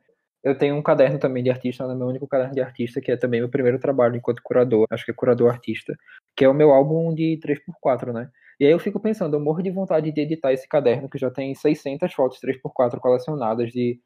[0.48, 1.94] Eu tenho um caderno também de artista, né?
[1.94, 5.10] meu único caderno de artista, que é também meu primeiro trabalho enquanto curador, acho que
[5.10, 5.94] é curador artista,
[6.34, 8.30] que é o meu álbum de 3x4, né?
[8.58, 11.30] E aí eu fico pensando, eu morro de vontade de editar esse caderno, que já
[11.30, 14.00] tem 600 fotos 3x4 colecionadas de,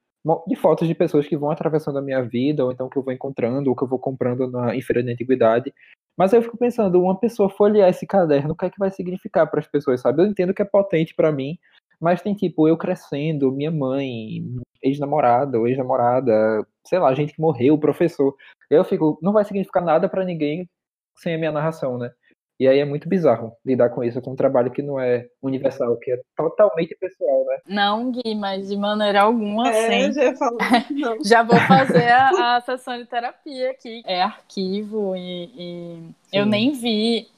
[0.47, 3.13] de fotos de pessoas que vão atravessando a minha vida, ou então que eu vou
[3.13, 5.73] encontrando, ou que eu vou comprando na, em feira de antiguidade.
[6.19, 8.91] Mas aí eu fico pensando, uma pessoa folhear esse caderno, o que é que vai
[8.91, 10.23] significar para as pessoas, sabe?
[10.23, 11.59] Eu entendo que é potente para mim,
[12.03, 14.45] mas tem tipo eu crescendo, minha mãe,
[14.83, 18.35] ex-namorada ou ex-namorada, sei lá, gente que morreu, professor.
[18.69, 20.69] Eu fico, não vai significar nada para ninguém
[21.17, 22.11] sem a minha narração, né?
[22.59, 25.97] E aí é muito bizarro lidar com isso, com um trabalho que não é universal,
[25.97, 27.59] que é totalmente pessoal, né?
[27.67, 30.33] Não, Gui, mas de maneira alguma, É, eu já.
[30.91, 31.25] Não.
[31.25, 34.03] Já vou fazer a, a sessão de terapia aqui.
[34.07, 36.51] É arquivo e, e eu Sim.
[36.51, 37.29] nem vi.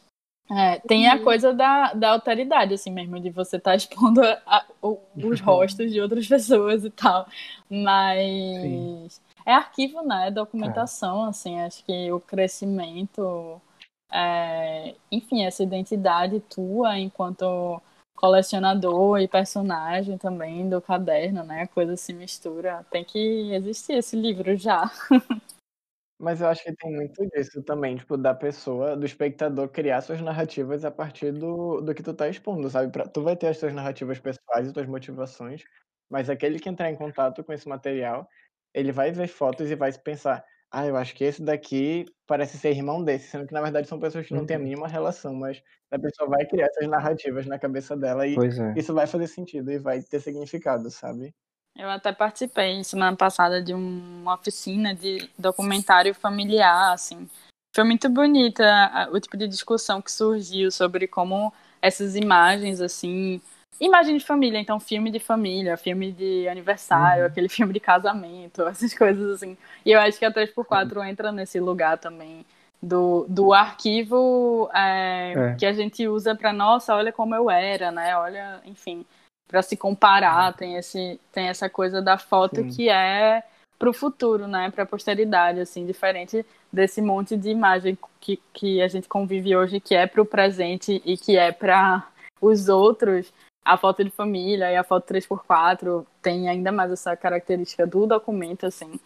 [0.50, 1.24] É, tem a Uhum.
[1.24, 5.90] coisa da, da alteridade, assim mesmo, de você estar expondo a- a- o- os rostos
[5.92, 7.26] de outras pessoas e tal.
[7.70, 10.28] Mas é arquivo, né?
[10.28, 11.60] É documentação, assim.
[11.60, 13.60] Acho que o crescimento,
[14.12, 17.80] é, enfim, essa identidade tua enquanto
[18.16, 21.62] colecionador e personagem também do caderno, né?
[21.62, 22.84] A coisa se mistura.
[22.90, 23.18] Tem que
[23.54, 24.90] existir esse livro já.
[26.18, 30.20] Mas eu acho que tem muito disso também, tipo, da pessoa, do espectador criar suas
[30.20, 32.92] narrativas a partir do, do que tu tá expondo, sabe?
[32.92, 35.64] Pra, tu vai ter as tuas narrativas pessoais e tuas motivações,
[36.08, 38.28] mas aquele que entrar em contato com esse material,
[38.72, 42.70] ele vai ver fotos e vai pensar, ah, eu acho que esse daqui parece ser
[42.70, 44.60] irmão desse, sendo que na verdade são pessoas que não têm a Uhum.
[44.60, 48.74] mínima relação, mas a pessoa vai criar essas narrativas na cabeça dela e Pois é.
[48.74, 51.34] isso vai fazer sentido e vai ter significado, sabe?
[51.76, 57.28] Eu até participei semana passada de um- uma oficina de documentário familiar, assim.
[57.74, 63.40] Foi muito bonita o tipo de discussão que surgiu sobre como essas imagens, assim,
[63.80, 67.28] imagem de família, então filme de família, filme de aniversário, Uhum.
[67.28, 69.56] aquele filme de casamento, essas coisas assim.
[69.84, 72.46] E eu acho que a 3x4 entra nesse lugar também
[72.80, 75.54] do, do arquivo é, É.
[75.56, 78.16] que a gente usa para nossa, olha como eu era, né?
[78.16, 79.04] Olha, enfim,
[79.46, 82.68] para se comparar, tem esse tem essa coisa da foto Sim.
[82.68, 83.42] que é
[83.78, 84.70] para o futuro, né?
[84.70, 89.80] Para a posteridade, assim, diferente desse monte de imagem que, que a gente convive hoje,
[89.80, 92.06] que é para o presente e que é para
[92.40, 93.32] os outros.
[93.66, 98.66] A foto de família e a foto 3x4 tem ainda mais essa característica do documento,
[98.66, 99.00] assim.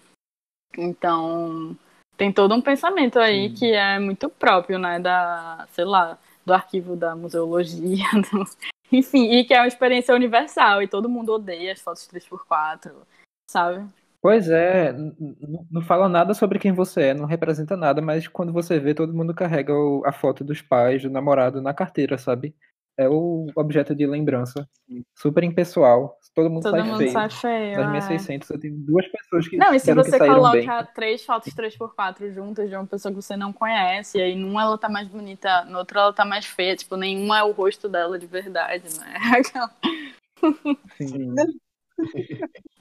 [0.77, 1.77] Então,
[2.17, 3.55] tem todo um pensamento aí Sim.
[3.55, 9.45] que é muito próprio, né, da, sei lá, do arquivo da museologia, do- enfim, e
[9.45, 12.93] que é uma experiência universal e todo mundo odeia as fotos 3x4,
[13.51, 13.87] sabe?
[14.21, 14.93] Pois é,
[15.71, 19.15] não fala nada sobre quem você é, não representa nada, mas quando você vê, todo
[19.15, 22.53] mundo carrega o- a foto dos pais, do namorado na carteira, sabe?
[22.99, 24.69] É o objeto de lembrança.
[25.17, 26.19] Super impessoal.
[26.35, 27.13] Todo mundo Todo sai mundo feio.
[27.13, 27.77] sai feio.
[27.77, 28.09] Das minhas é.
[28.19, 30.69] 600, eu tenho duas pessoas que Não, e se você coloca bem.
[30.95, 34.77] três fotos 3x4 juntas de uma pessoa que você não conhece, e aí numa ela
[34.79, 38.19] tá mais bonita, na outra ela tá mais feia, tipo, nenhuma é o rosto dela
[38.19, 39.15] de verdade, né?
[39.39, 39.71] Aquela-
[40.97, 41.35] Sim.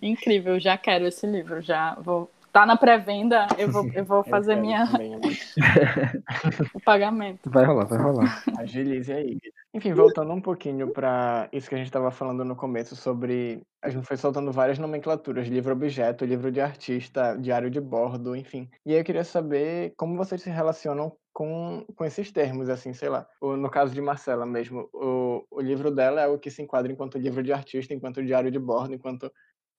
[0.02, 2.30] Incrível, já quero esse livro, já vou.
[2.58, 5.20] Tá na pré-venda, eu vou, eu vou Eu fazer quero minha, né?
[6.74, 7.52] o pagamento.
[7.52, 8.44] Vai rolar, vai rolar.
[8.58, 9.38] Agilize aí.
[9.76, 13.62] Enfim, voltando um pouquinho para isso que a gente estava falando no começo sobre.
[13.80, 18.68] A gente foi soltando várias nomenclaturas: livro-objeto, livro de artista, diário de bordo, enfim.
[18.84, 23.10] E aí eu queria saber como vocês se relacionam com, com esses termos, assim, sei
[23.10, 23.28] lá.
[23.40, 26.92] O- no caso de Marcela mesmo, o, o livro dela é o que se enquadra
[26.92, 29.32] enquanto livro de artista, enquanto diário de bordo, enquanto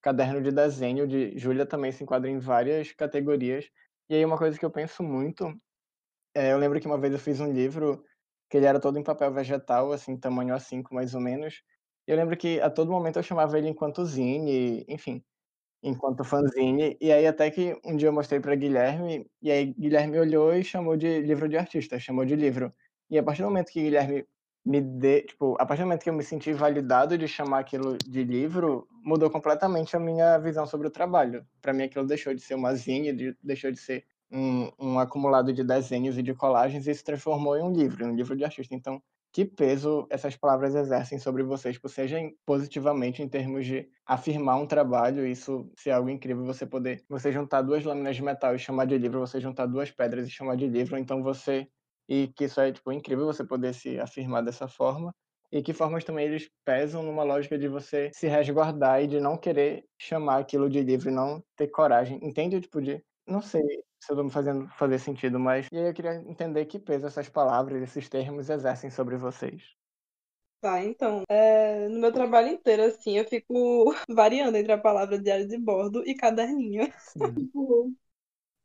[0.02, 1.06] caderno de desenho.
[1.06, 3.70] De Júlia também se enquadra em várias categorias.
[4.08, 5.52] E aí uma coisa que eu penso muito
[6.34, 8.04] é, eu lembro que uma vez eu fiz um livro
[8.50, 11.62] que ele era todo em papel vegetal, assim, tamanho A5 mais ou menos.
[12.06, 15.22] E eu lembro que a todo momento eu chamava ele enquanto zine, enfim,
[15.82, 16.96] enquanto fanzine.
[17.00, 20.64] E aí até que um dia eu mostrei para Guilherme, e aí Guilherme olhou e
[20.64, 22.74] chamou de livro de artista, chamou de livro.
[23.10, 24.26] E a partir do momento que Guilherme
[24.64, 27.96] me dê, tipo, a partir do momento que eu me senti validado de chamar aquilo
[28.06, 31.46] de livro, mudou completamente a minha visão sobre o trabalho.
[31.62, 35.52] Para mim aquilo deixou de ser uma zine, de- deixou de ser um, um acumulado
[35.52, 38.74] de desenhos e de colagens e se transformou em um livro, um livro de artista.
[38.74, 44.56] Então, que peso essas palavras exercem sobre vocês, tipo, seja positivamente em termos de afirmar
[44.56, 48.58] um trabalho, isso ser algo incrível, você poder, você juntar duas lâminas de metal e
[48.58, 51.68] chamar de livro, você juntar duas pedras e chamar de livro, então você,
[52.08, 55.14] e que isso é, tipo, incrível você poder se afirmar dessa forma,
[55.50, 59.36] e que formas também eles pesam numa lógica de você se resguardar e de não
[59.36, 62.60] querer chamar aquilo de livro e não ter coragem, entende?
[62.60, 63.62] Tipo, de, não sei,
[64.00, 67.06] se eu tô me fazendo fazer sentido, mas e aí eu queria entender que peso
[67.06, 69.62] essas palavras, esses termos exercem sobre vocês.
[70.60, 75.46] Tá, então, é, no meu trabalho inteiro, assim, eu fico variando entre a palavra diário
[75.46, 76.92] de bordo e caderninho.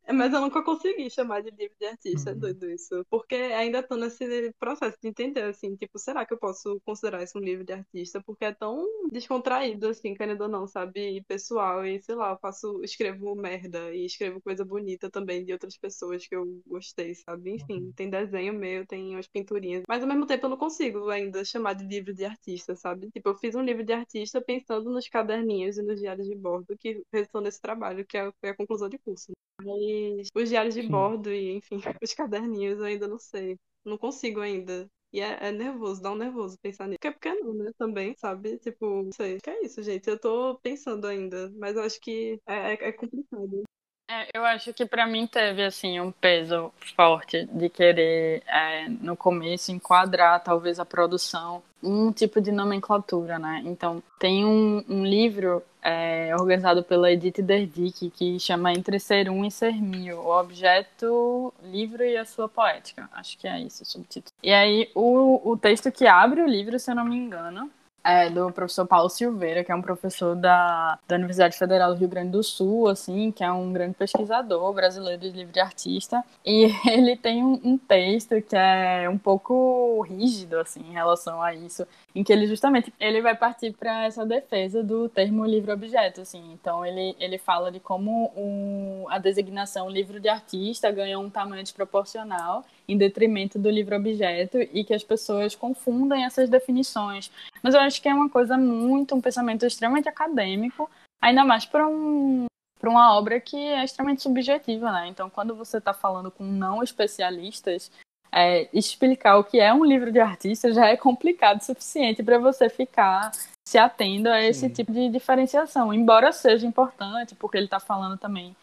[0.06, 2.38] É, mas eu nunca consegui chamar de livro de artista, é Uhum.
[2.40, 3.04] doido isso.
[3.08, 7.38] Porque ainda tô nesse processo de entender, assim, tipo, será que eu posso considerar isso
[7.38, 8.22] um livro de artista?
[8.22, 11.16] Porque é tão descontraído, assim, querendo ou não, sabe?
[11.16, 15.52] E pessoal, e sei lá, eu faço, escrevo merda e escrevo coisa bonita também de
[15.54, 17.52] outras pessoas que eu gostei, sabe?
[17.52, 19.84] Enfim, tem desenho meu, tem umas pinturinhas.
[19.88, 23.10] Mas ao mesmo tempo eu não consigo ainda chamar de livro de artista, sabe?
[23.10, 26.76] Tipo, eu fiz um livro de artista pensando nos caderninhos e nos diários de bordo
[26.78, 29.32] que resultou nesse trabalho, que é- foi a conclusão de curso.
[29.62, 30.88] Mas os diários de Sim.
[30.88, 33.58] bordo e, enfim, os caderninhos eu ainda não sei.
[33.84, 34.88] Não consigo ainda.
[35.12, 36.98] E é, é nervoso, dá um nervoso pensar nisso.
[36.98, 37.70] Porque é pequeno, né?
[37.78, 38.58] Também, sabe?
[38.58, 39.38] Tipo, não sei.
[39.40, 40.08] Que é isso, gente.
[40.08, 41.52] Eu tô pensando ainda.
[41.56, 43.62] Mas eu acho que é, é, é complicado.
[44.10, 49.16] É, eu acho que para mim teve assim um peso forte de querer é, no
[49.16, 53.62] começo enquadrar talvez a produção um tipo de nomenclatura, né?
[53.64, 59.44] Então tem um, um livro é, organizado pela Edith Derdick que chama Entre Ser Um
[59.44, 63.06] e Ser Mil, o objeto, livro e a sua poética.
[63.12, 64.34] Acho que é isso o subtítulo.
[64.42, 67.70] E aí o, o texto que abre o livro, se eu não me engano,
[68.04, 72.08] é, do professor Paulo Silveira, que é um professor da, da Universidade Federal do Rio
[72.08, 76.22] Grande do Sul, assim, que é um grande pesquisador brasileiro de livro de artista.
[76.44, 81.54] E ele tem um, um texto que é um pouco rígido, assim, em relação a
[81.54, 86.52] isso, em que ele justamente ele vai partir para essa defesa do termo livro-objeto, assim.
[86.52, 91.62] Então ele, ele fala de como um, a designação livro de artista ganhou um tamanho
[91.62, 97.30] desproporcional em detrimento do livro-objeto e que as pessoas confundem essas definições.
[97.62, 100.90] Mas eu acho que é uma coisa muito, um pensamento extremamente acadêmico,
[101.22, 102.46] ainda mais para um,
[102.78, 105.08] para uma obra que é extremamente subjetiva, né?
[105.08, 107.90] Então, quando você está falando com não especialistas,
[108.30, 112.38] é, explicar o que é um livro de artista já é complicado o suficiente para
[112.38, 113.30] você ficar
[113.66, 114.68] se atendo a esse Sim.
[114.68, 118.54] tipo de diferenciação, embora seja importante, porque ele está falando também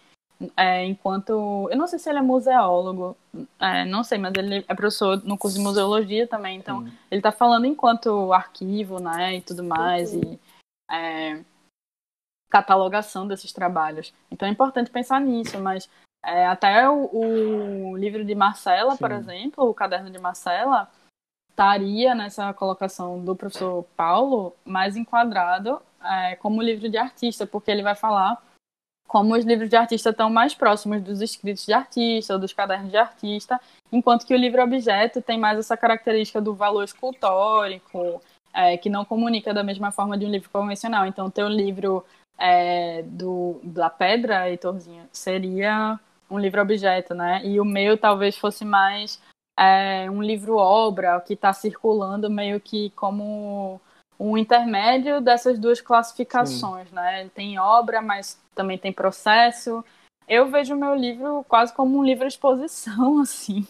[0.56, 1.68] é, enquanto.
[1.72, 3.16] Eu não sei se ele é museólogo,
[3.60, 6.94] é, não sei, mas ele é professor no curso de museologia também, então Sim.
[7.10, 10.40] ele está falando enquanto arquivo, né, e tudo mais, e
[10.90, 11.44] é,
[12.50, 14.14] catalogação desses trabalhos.
[14.30, 15.90] Então é importante pensar nisso, mas
[16.24, 19.18] é, até o, o livro de Marcela, por Sim.
[19.18, 20.90] exemplo, o caderno de Marcela,
[21.50, 27.84] estaria nessa colocação do professor Paulo mais enquadrado é, como livro de artista, porque ele
[27.84, 28.42] vai falar
[29.12, 32.90] como os livros de artista estão mais próximos dos escritos de artista ou dos cadernos
[32.90, 33.60] de artista,
[33.92, 38.22] enquanto que o livro objeto tem mais essa característica do valor escultórico,
[38.54, 41.06] é, que não comunica da mesma forma de um livro convencional.
[41.06, 42.06] Então, o teu livro
[42.38, 47.42] é, do, da pedra, Heitorzinho, seria um livro objeto, né?
[47.44, 49.22] E o meu talvez fosse mais
[49.60, 53.82] é, um livro obra, que está circulando meio que como
[54.22, 56.96] um intermédio dessas duas classificações, Sim.
[56.96, 57.30] né?
[57.34, 59.84] Tem obra, mas também tem processo.
[60.28, 63.68] Eu vejo o meu livro quase como um livro exposição, assim,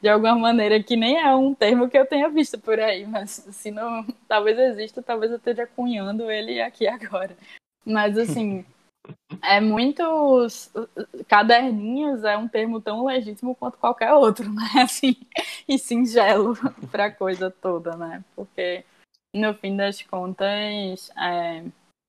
[0.00, 3.44] de alguma maneira, que nem é um termo que eu tenha visto por aí, mas
[3.50, 7.36] se não, talvez exista, talvez eu esteja cunhando ele aqui agora.
[7.84, 8.64] Mas assim,
[9.42, 10.70] é muitos
[11.26, 14.82] caderninhos é um termo tão legítimo quanto qualquer outro, né?
[14.82, 15.16] Assim,
[15.68, 16.56] e singelo
[16.88, 18.22] para a coisa toda, né?
[18.36, 18.84] Porque
[19.34, 21.62] no fim das contas, é,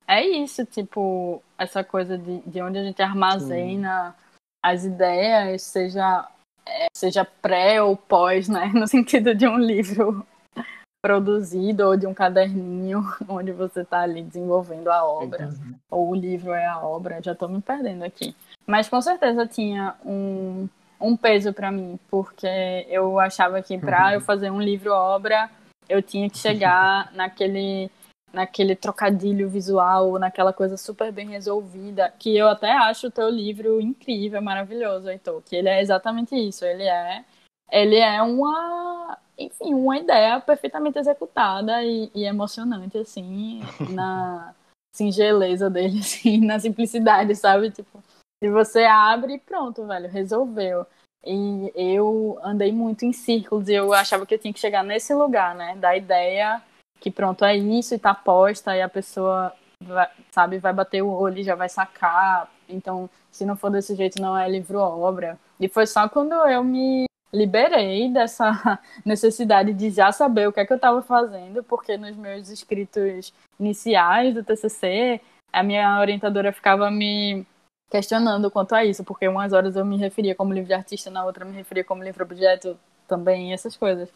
[0.08, 4.23] é isso, tipo, essa coisa de, de onde a gente armazena Sim.
[4.63, 6.27] as ideias, seja,
[6.65, 8.67] é, seja pré ou pós, né?
[8.73, 10.25] No sentido de um livro
[11.03, 15.75] produzido ou de um caderninho onde você está ali desenvolvendo a obra, Uhum.
[15.91, 18.36] ou o livro é a obra, já estou me perdendo aqui.
[18.65, 20.67] Mas com certeza tinha um,
[20.99, 24.13] um peso para mim, porque eu achava que para Uhum.
[24.13, 25.49] eu fazer um livro-obra
[25.89, 27.89] eu tinha que chegar naquele
[28.32, 33.82] naquele trocadilho visual, naquela coisa super bem resolvida, que eu até acho o teu livro
[33.82, 37.26] incrível, maravilhoso, Heitor, que ele é exatamente isso, ele é
[37.72, 43.61] ele é uma, enfim, uma ideia perfeitamente executada e, e emocionante, assim,
[43.93, 44.53] na
[44.95, 47.72] singeleza dele, assim, na simplicidade, sabe?
[47.72, 48.03] Tipo,
[48.43, 50.86] E você abre e pronto, velho, resolveu.
[51.26, 55.13] E eu andei muito em círculos e eu achava que eu tinha que chegar nesse
[55.13, 55.76] lugar, né?
[55.76, 56.61] Da ideia
[56.99, 61.09] que pronto, é isso e tá posta e a pessoa, vai, sabe, vai bater o
[61.09, 62.51] olho e já vai sacar.
[62.67, 65.39] Então, se não for desse jeito, não é livro-obra.
[65.59, 70.65] E foi só quando eu me liberei dessa necessidade de já saber o que é
[70.65, 76.91] que eu estava fazendo, porque nos meus escritos iniciais do TCC, a minha orientadora ficava
[76.91, 77.45] me
[77.90, 81.26] questionando quanto a isso, porque umas horas eu me referia como livro de artista, na
[81.26, 82.78] outra me referia como livro objeto
[83.08, 84.10] também, essas coisas.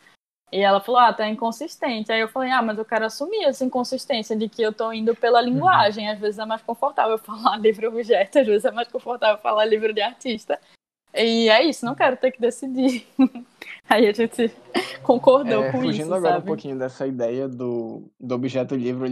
[0.52, 2.12] E ela falou, ah, tá inconsistente.
[2.12, 5.16] Aí eu falei, ah, mas eu quero assumir essa inconsistência de que eu tô indo
[5.16, 5.46] pela uhum.
[5.46, 6.08] linguagem.
[6.08, 9.92] Às vezes é mais confortável falar livro objeto, às vezes é mais confortável falar livro
[9.92, 10.60] de artista.
[11.16, 13.08] E é isso, não quero ter que decidir.
[13.90, 14.52] Aí a gente
[15.02, 15.98] concordou é, com fugindo isso.
[15.98, 16.44] Fugindo agora sabe?
[16.44, 19.06] um pouquinho dessa ideia do, do objeto livro,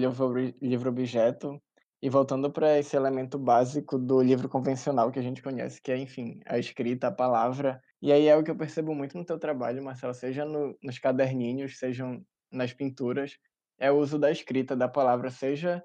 [0.62, 1.62] livro objeto,
[2.02, 5.98] e voltando para esse elemento básico do livro convencional que a gente conhece, que é,
[5.98, 7.82] enfim, a escrita, a palavra.
[8.02, 10.98] E aí é o que eu percebo muito no teu trabalho, Marcelo, seja no, nos
[10.98, 13.38] caderninhos, sejam nas pinturas,
[13.78, 15.84] é o uso da escrita, da palavra, seja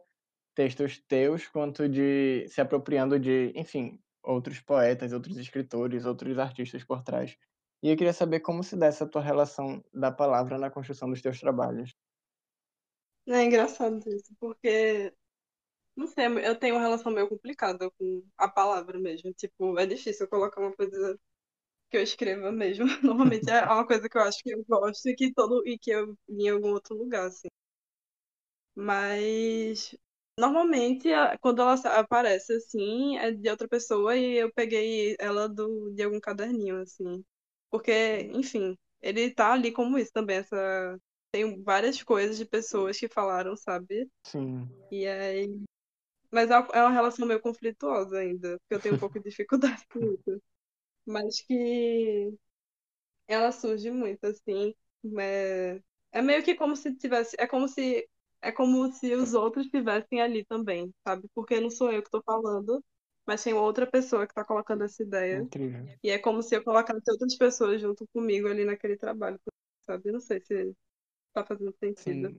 [0.54, 7.02] textos teus, quanto de se apropriando de, enfim, outros poetas, outros escritores, outros artistas por
[7.02, 7.36] trás.
[7.82, 11.20] E eu queria saber como se dá essa tua relação da palavra na construção dos
[11.20, 11.94] teus trabalhos.
[13.28, 15.12] É engraçado isso, porque
[15.96, 19.32] não sei, eu tenho uma relação meio complicada com a palavra mesmo.
[19.32, 21.18] Tipo, é difícil colocar uma coisa
[21.90, 22.84] que eu escreva mesmo.
[23.02, 25.90] Normalmente é uma coisa que eu acho que eu gosto e que todo e que
[25.90, 27.48] eu li em algum outro lugar, assim.
[28.74, 29.96] Mas
[30.38, 31.08] normalmente
[31.40, 36.20] quando ela aparece assim, é de outra pessoa e eu peguei ela do, de algum
[36.20, 37.24] caderninho, assim.
[37.70, 41.00] Porque, enfim, ele tá ali como isso também, essa.
[41.32, 44.08] Tem várias coisas de pessoas que falaram, sabe?
[44.24, 44.68] Sim.
[44.90, 45.64] E aí
[46.36, 49.82] mas é, é uma relação meio conflituosa ainda, porque eu tenho um pouco de dificuldade
[49.90, 50.42] com isso.
[51.06, 52.34] Mas que
[53.28, 54.74] ela surge muito, assim.
[55.18, 55.80] É,
[56.12, 57.36] é meio que como se tivesse.
[57.38, 58.08] É como se.
[58.42, 61.26] É como se os outros estivessem ali também, sabe?
[61.34, 62.84] Porque não sou eu que estou falando,
[63.26, 65.40] mas tem outra pessoa que está colocando essa ideia.
[65.40, 65.86] Incrível.
[66.02, 69.40] E é como se eu colocasse outras pessoas junto comigo ali naquele trabalho,
[69.86, 70.12] sabe?
[70.12, 70.74] Não sei se
[71.28, 72.28] está fazendo sentido.
[72.28, 72.38] Sim.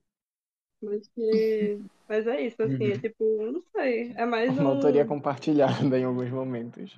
[0.81, 1.79] Mas que.
[2.07, 2.99] Mas é isso, assim, é Uhum.
[2.99, 4.13] tipo, não sei.
[4.15, 4.67] É mais Uma um.
[4.69, 6.97] autoria compartilhada em alguns momentos.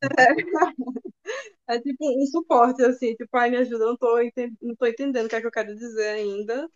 [1.68, 4.16] É tipo um suporte, assim, tipo, ai, me ajuda, eu não tô,
[4.60, 6.68] não tô entendendo o que é que eu quero dizer ainda,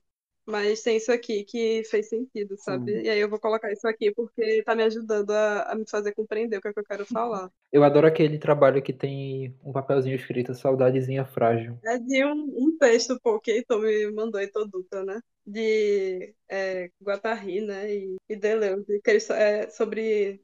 [0.47, 2.93] mas tem isso aqui que fez sentido, sabe?
[2.93, 3.03] Sim.
[3.03, 6.15] E aí eu vou colocar isso aqui porque tá me ajudando a, a me fazer
[6.15, 7.51] compreender o que é que eu quero falar.
[7.73, 11.79] Eu adoro aquele trabalho que tem um papelzinho escrito Saudadezinha Frágil.
[11.85, 15.21] É de um, um texto, pô, que Heitor me mandou, Heitor Dutra, né?
[15.47, 17.95] De é, Guattari, né?
[17.95, 20.43] E, e Deleuze, que eles, é sobre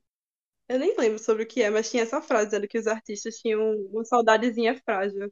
[0.68, 3.36] Eu nem lembro sobre o que é, mas tinha essa frase dizendo que os artistas
[3.36, 3.60] tinham
[3.92, 5.30] uma saudadezinha frágil.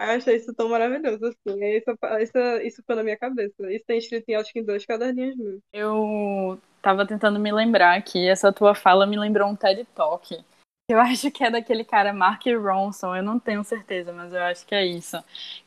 [0.00, 1.62] Eu achei isso tão maravilhoso, assim.
[1.62, 1.90] Aí isso,
[2.22, 3.70] isso, isso ficou na minha cabeça.
[3.70, 5.60] Isso tem escrito em acho que em dois caderninhos meus.
[5.72, 10.42] Eu tava tentando me lembrar aqui, essa tua fala me lembrou um TED Talk.
[10.90, 14.66] Eu acho que é daquele cara Mark Ronson, eu não tenho certeza, mas eu acho
[14.66, 15.22] que é isso.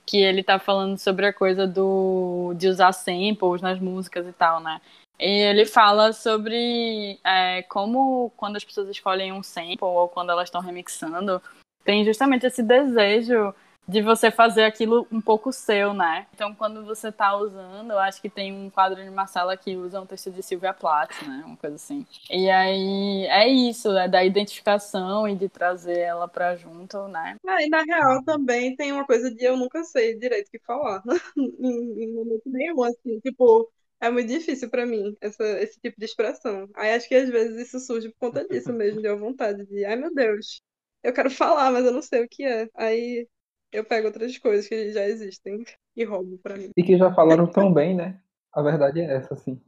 [0.05, 4.59] Que ele tá falando sobre a coisa do de usar samples nas músicas e tal,
[4.59, 4.82] né?
[5.17, 10.49] E ele fala sobre é, como quando as pessoas escolhem um sample ou quando elas
[10.49, 11.41] estão remixando,
[11.86, 13.55] tem justamente esse desejo
[13.88, 16.25] de você fazer aquilo um pouco seu, né?
[16.34, 20.01] Então, quando você tá usando, eu acho que tem um quadro de Marcela que usa
[20.01, 21.43] um texto de Silvia Plath, né?
[21.45, 22.05] Uma coisa assim.
[22.29, 27.36] E aí é isso, é da identificação e de trazer ela pra junto, né?
[27.45, 30.59] Ah, e na real também tem uma coisa de eu nunca sei direito o que
[30.59, 31.03] falar.
[31.38, 33.19] em, momento nenhum, assim.
[33.19, 33.69] Tipo,
[33.99, 36.69] é muito difícil pra mim essa, esse tipo de expressão.
[36.75, 39.84] Aí acho que às vezes isso surge por conta disso mesmo, de eu vontade de,
[39.86, 40.61] ai meu Deus,
[41.03, 42.67] eu quero falar, mas eu não sei o que é.
[42.75, 43.27] Aí
[43.74, 45.63] eu pego outras coisas que já existem
[45.95, 46.69] e roubo pra mim.
[46.78, 48.19] E que já falaram tão bem, né?
[48.53, 49.59] A verdade é essa, assim.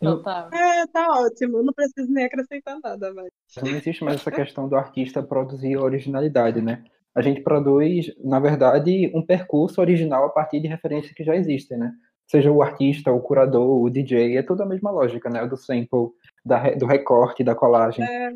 [0.00, 0.52] Total.
[0.52, 3.30] É, tá ótimo, não preciso nem acrescentar nada, mas.
[3.62, 6.82] Não existe mais essa questão do artista produzir originalidade, né?
[7.14, 11.78] A gente produz, na verdade, um percurso original a partir de referências que já existem,
[11.78, 11.92] né?
[12.26, 15.46] Seja o artista, o curador, o DJ, é tudo a mesma lógica, né?
[15.46, 16.10] Do sample,
[16.44, 18.04] da, do recorte, da colagem.
[18.04, 18.32] É...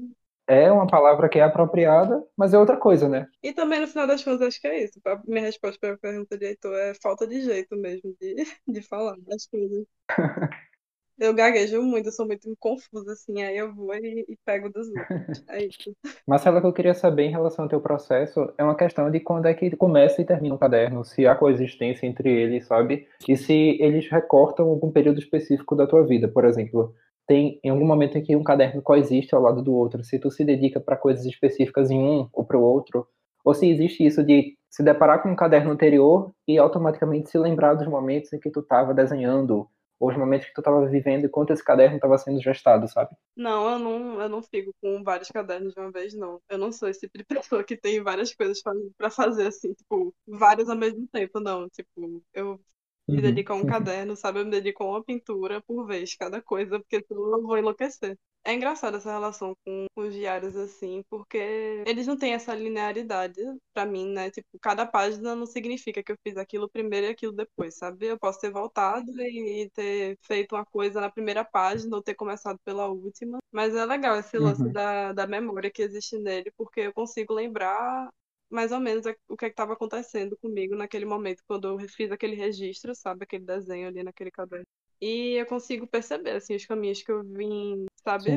[0.47, 3.27] é uma palavra que é apropriada, mas é outra coisa, né?
[3.43, 5.01] E também, no final das contas, acho que é isso.
[5.05, 8.37] A minha resposta para a pergunta de Heitor é falta de jeito mesmo de,
[8.67, 9.85] de falar das coisas.
[11.19, 14.87] Eu gaguejo muito, eu sou muito confusa, assim, aí eu vou e, e pego dos
[14.89, 15.43] outros.
[15.49, 15.97] É isso.
[16.27, 19.19] Marcela, o que eu queria saber em relação ao teu processo é uma questão de
[19.21, 23.09] quando é que começa e termina um caderno, se há coexistência entre eles, sabe?
[23.27, 26.95] E se eles recortam algum período específico da tua vida, por exemplo.
[27.27, 30.31] Tem em algum momento em que um caderno coexiste ao lado do outro, se tu
[30.31, 33.07] se dedica para coisas específicas em um ou para o outro,
[33.45, 37.75] ou se existe isso de se deparar com um caderno anterior e automaticamente se lembrar
[37.75, 39.69] dos momentos em que tu estava desenhando,
[39.99, 43.11] ou os momentos que tu estava vivendo enquanto esse caderno estava sendo gestado, sabe?
[43.37, 46.41] Não, eu não, eu não fico com vários cadernos de uma vez, não.
[46.49, 47.25] Eu não sou esse tipo de
[47.59, 48.61] pessoa que tem várias coisas
[48.99, 51.69] para fazer, assim, tipo, várias ao mesmo tempo, não.
[51.71, 52.61] Tipo, eu
[53.09, 53.23] me uhum.
[53.23, 54.41] dedico a um caderno, sabe?
[54.41, 58.19] Eu me dedico a uma pintura por vez, cada coisa, porque senão eu vou enlouquecer.
[58.45, 63.41] É engraçado essa relação com, com os diários, assim, porque eles não têm essa linearidade
[63.75, 64.31] para mim, né?
[64.31, 68.07] Tipo, cada página não significa que eu fiz aquilo primeiro e aquilo depois, sabe?
[68.07, 72.59] Eu posso ter voltado e ter feito uma coisa na primeira página ou ter começado
[72.65, 73.39] pela última.
[73.51, 74.73] Mas é legal esse lance uhum.
[74.73, 78.09] da, da memória que existe nele, porque eu consigo lembrar
[78.51, 82.37] mais ou menos o que é estava acontecendo comigo naquele momento, quando eu fiz aquele
[82.37, 83.25] registro, sabe?
[83.25, 84.67] Aquele desenho ali naquele caderno.
[85.01, 88.31] E eu consigo perceber, assim, os caminhos que eu vim, sabe,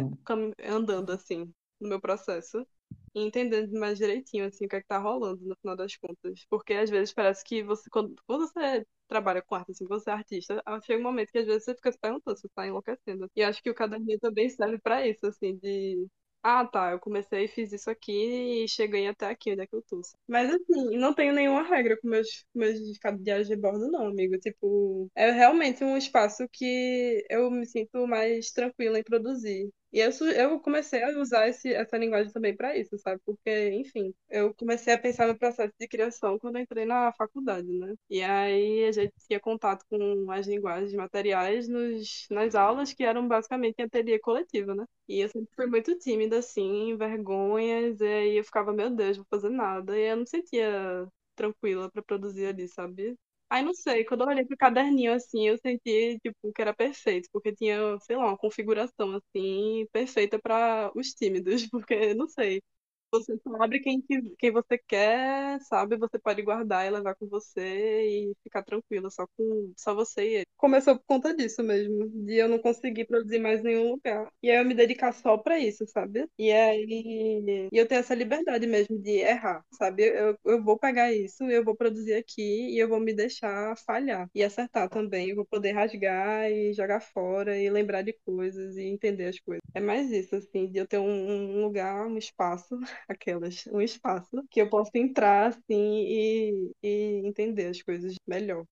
[0.64, 2.66] andando, assim, no meu processo.
[3.16, 6.46] E entendendo mais direitinho, assim, o que é que tá rolando no final das contas.
[6.50, 10.14] Porque às vezes parece que você, quando, quando você trabalha com arte, assim, você é
[10.14, 13.30] artista, chega um momento que às vezes você fica se perguntando se você tá enlouquecendo.
[13.36, 16.08] E acho que o caderninho também serve para isso, assim, de
[16.44, 19.76] ah, tá, eu comecei e fiz isso aqui e cheguei até aqui, onde é que
[19.76, 20.02] eu tô.
[20.28, 22.80] Mas assim, não tenho nenhuma regra com meus, meus
[23.22, 24.38] diários de bordo, não, amigo.
[24.40, 29.70] Tipo, é realmente um espaço que eu me sinto mais tranquila em produzir.
[29.92, 33.20] E eu, eu comecei a usar esse, essa linguagem também para isso, sabe?
[33.26, 37.96] Porque, enfim, eu comecei a pensar no processo de criação quando entrei na faculdade, né?
[38.10, 43.28] E aí a gente tinha contato com as linguagens materiais nos, nas aulas que eram
[43.28, 44.86] basicamente em ateliê coletivo, né?
[45.08, 49.26] E eu sempre fui muito tímida, assim, vergonhas, e aí eu ficava, meu Deus, vou
[49.30, 49.98] fazer nada.
[49.98, 53.16] E eu não sentia tranquila para produzir ali, sabe?
[53.50, 57.28] Aí não sei, quando eu olhei pro caderninho assim, eu senti tipo que era perfeito,
[57.32, 62.62] porque tinha, sei lá, uma configuração assim perfeita para os tímidos, porque não sei,
[63.12, 64.02] você abre quem,
[64.38, 65.98] quem você quer, sabe?
[65.98, 67.60] Você pode guardar e levar com você
[68.32, 70.46] e ficar tranquila, só com só você e ele.
[70.58, 74.30] Começou por conta disso mesmo, de eu não conseguir produzir mais nenhum lugar.
[74.44, 76.28] E aí eu me dedicar só pra isso, sabe?
[76.38, 80.04] E aí e eu tenho essa liberdade mesmo de errar, sabe?
[80.04, 82.42] Eu, eu vou pegar isso, eu vou produzir aqui
[82.76, 85.30] e eu vou me deixar falhar e acertar também.
[85.30, 89.62] Eu vou poder rasgar e jogar fora e lembrar de coisas e entender as coisas.
[89.74, 91.06] É mais isso, assim, de eu ter um,
[91.60, 97.68] um lugar, um espaço aquelas, um espaço que eu possa entrar assim e, e entender
[97.68, 98.66] as coisas melhor.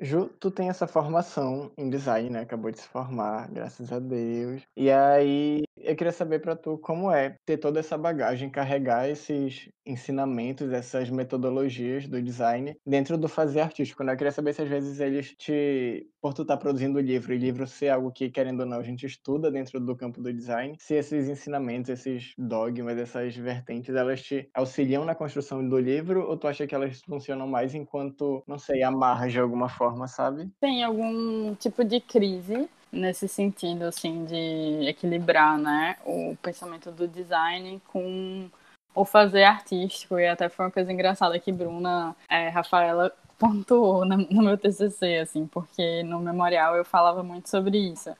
[0.00, 2.40] Ju, tu tem essa formação em design, né?
[2.40, 4.62] Acabou de se formar, graças a Deus.
[4.76, 9.68] E aí, eu queria saber para tu como é ter toda essa bagagem, carregar esses
[9.86, 14.02] ensinamentos, essas metodologias do design dentro do fazer artístico.
[14.02, 14.12] Né?
[14.12, 17.38] Eu queria saber se às vezes eles te, por tu estar tá produzindo livro, e
[17.38, 20.74] livro ser algo que, querendo ou não, a gente estuda dentro do campo do design,
[20.78, 26.36] se esses ensinamentos, esses dogmas, essas vertentes, elas te auxiliam na construção do livro, ou
[26.36, 30.48] tu acha que elas funcionam mais enquanto, não sei, amarra de alguma forma, sabe?
[30.60, 37.80] Tem algum tipo de crise nesse sentido, assim, de equilibrar, né, o pensamento do design
[37.88, 38.48] com
[38.94, 40.18] o fazer artístico.
[40.18, 45.46] E até foi uma coisa engraçada que Bruna, é, Rafaela pontuou no meu TCC, assim,
[45.46, 48.14] porque no memorial eu falava muito sobre isso,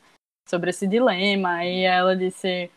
[0.48, 1.64] sobre esse dilema.
[1.64, 2.70] E ela disse,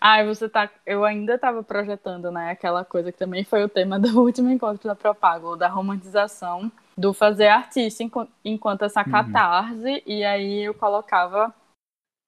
[0.00, 0.70] ah, você tá.
[0.86, 2.50] Eu ainda estava projetando, né?
[2.50, 7.14] Aquela coisa que também foi o tema do último encontro da Propago, da romantização do
[7.14, 8.04] fazer artista
[8.44, 9.10] enquanto essa uhum.
[9.12, 10.02] catarse, uhum.
[10.04, 11.54] e aí eu colocava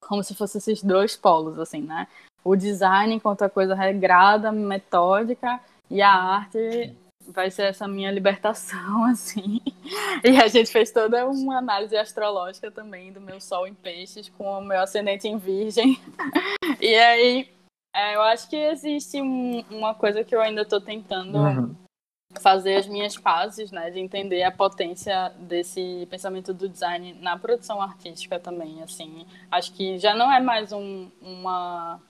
[0.01, 2.07] como se fossem esses dois polos, assim, né?
[2.45, 5.61] O design enquanto a coisa regrada, metódica,
[5.91, 6.95] e a arte
[7.27, 9.61] vai ser essa minha libertação, assim.
[10.25, 14.45] E a gente fez toda uma análise astrológica também do meu sol em peixes com
[14.45, 16.01] o meu ascendente em virgem.
[16.81, 17.53] E aí,
[17.95, 21.77] é, eu acho que existe um, uma coisa que eu ainda estou tentando uhum
[22.39, 27.83] fazer as minhas pazes, né, de entender a potência desse pensamento do design na produção
[27.83, 32.01] artística também, assim, acho que já não é mais um, uma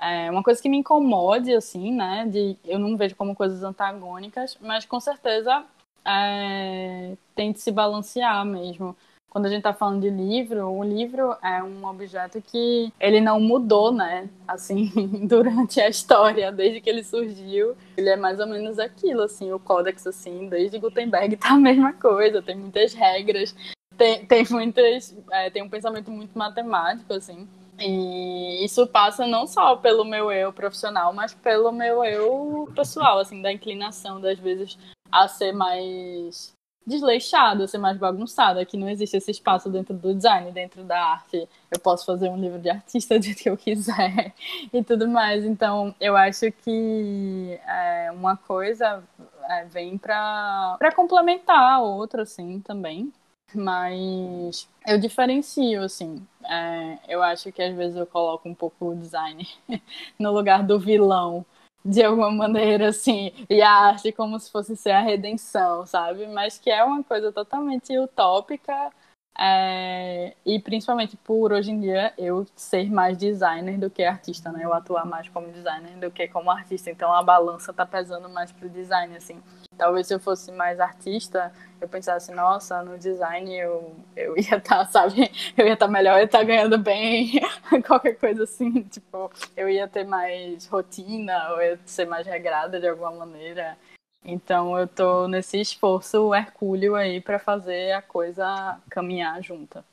[0.00, 4.56] é, uma coisa que me incomode, assim, né, de eu não vejo como coisas antagônicas,
[4.60, 5.64] mas com certeza
[6.04, 8.96] é, tem de se balancear mesmo
[9.30, 13.38] quando a gente está falando de livro, o livro é um objeto que ele não
[13.38, 14.28] mudou, né?
[14.46, 14.90] Assim,
[15.26, 19.58] durante a história, desde que ele surgiu, ele é mais ou menos aquilo, assim, o
[19.58, 23.54] códex, assim, desde Gutenberg tá a mesma coisa, tem muitas regras,
[23.96, 27.46] tem, tem muitas, é, tem um pensamento muito matemático, assim.
[27.80, 33.40] E isso passa não só pelo meu eu profissional, mas pelo meu eu pessoal, assim,
[33.40, 34.76] da inclinação, das vezes,
[35.12, 36.57] a ser mais
[36.88, 38.58] desleixado, ser mais bagunçado.
[38.58, 41.48] Aqui não existe esse espaço dentro do design, dentro da arte.
[41.70, 44.32] Eu posso fazer um livro de artista do que eu quiser
[44.72, 45.44] e tudo mais.
[45.44, 49.02] Então, eu acho que é, uma coisa
[49.48, 53.12] é, vem para complementar a outra, assim, também.
[53.54, 56.26] Mas eu diferencio, assim.
[56.44, 59.46] É, eu acho que às vezes eu coloco um pouco o design
[60.18, 61.44] no lugar do vilão
[61.88, 66.26] de alguma maneira, assim, e a arte como se fosse ser a redenção, sabe?
[66.26, 68.92] Mas que é uma coisa totalmente utópica
[69.40, 74.64] é, e principalmente por hoje em dia eu ser mais designer do que artista, né?
[74.64, 76.90] Eu atuar mais como designer do que como artista.
[76.90, 79.40] Então a balança tá pesando mais pro design, assim.
[79.78, 84.60] Talvez se eu fosse mais artista, eu pensasse, nossa, no design eu, eu ia estar,
[84.60, 85.30] tá, sabe?
[85.56, 87.40] Eu ia estar tá melhor, eu ia estar tá ganhando bem,
[87.86, 88.82] qualquer coisa assim.
[88.82, 93.78] Tipo, eu ia ter mais rotina, ou ia ser mais regrada de alguma maneira.
[94.24, 99.84] Então eu tô nesse esforço hercúleo aí para fazer a coisa caminhar junta.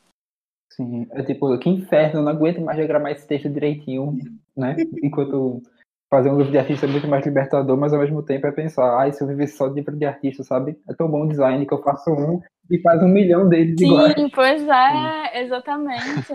[0.72, 4.18] Sim, é tipo, que inferno, eu não aguento mais diagramar esse texto direitinho,
[4.58, 4.76] né?
[5.02, 5.62] Enquanto
[6.10, 8.98] fazer um livro de artista é muito mais libertador, mas ao mesmo tempo é pensar,
[9.00, 10.78] ai, se eu vivesse só de livro de artista, sabe?
[10.88, 13.88] É tão bom o design que eu faço um e faz um milhão deles Sim,
[13.88, 14.14] iguais.
[14.14, 16.34] Sim, pois é, exatamente.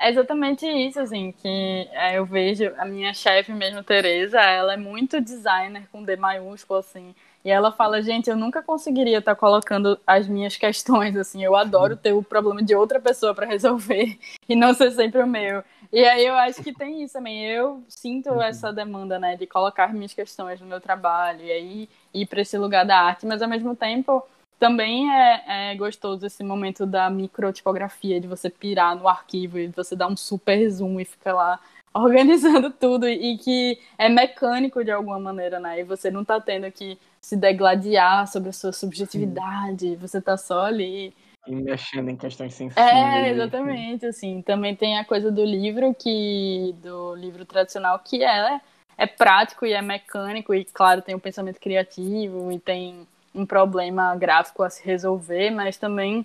[0.00, 4.76] É exatamente isso, assim, que é, eu vejo a minha chefe mesmo, Tereza, ela é
[4.76, 7.14] muito designer com D maiúsculo, assim,
[7.44, 11.54] e ela fala, gente, eu nunca conseguiria estar tá colocando as minhas questões, assim, eu
[11.54, 14.18] adoro ter o problema de outra pessoa para resolver
[14.48, 15.62] e não ser sempre o meu.
[15.94, 18.42] E aí eu acho que tem isso também, eu sinto uhum.
[18.42, 22.58] essa demanda, né, de colocar minhas questões no meu trabalho e aí ir para esse
[22.58, 24.20] lugar da arte, mas ao mesmo tempo
[24.58, 29.94] também é, é, gostoso esse momento da microtipografia, de você pirar no arquivo e você
[29.94, 31.60] dar um super zoom e ficar lá
[31.94, 35.78] organizando tudo e que é mecânico de alguma maneira, né?
[35.78, 39.96] E você não tá tendo que se degladiar sobre a sua subjetividade, Sim.
[39.96, 41.14] você tá só ali.
[41.46, 42.86] E mexendo em questões sensíveis.
[42.86, 44.40] É, exatamente, assim.
[44.42, 48.60] Também tem a coisa do livro, que do livro tradicional, que é,
[48.96, 53.44] é prático e é mecânico, e claro, tem o um pensamento criativo e tem um
[53.44, 56.24] problema gráfico a se resolver, mas também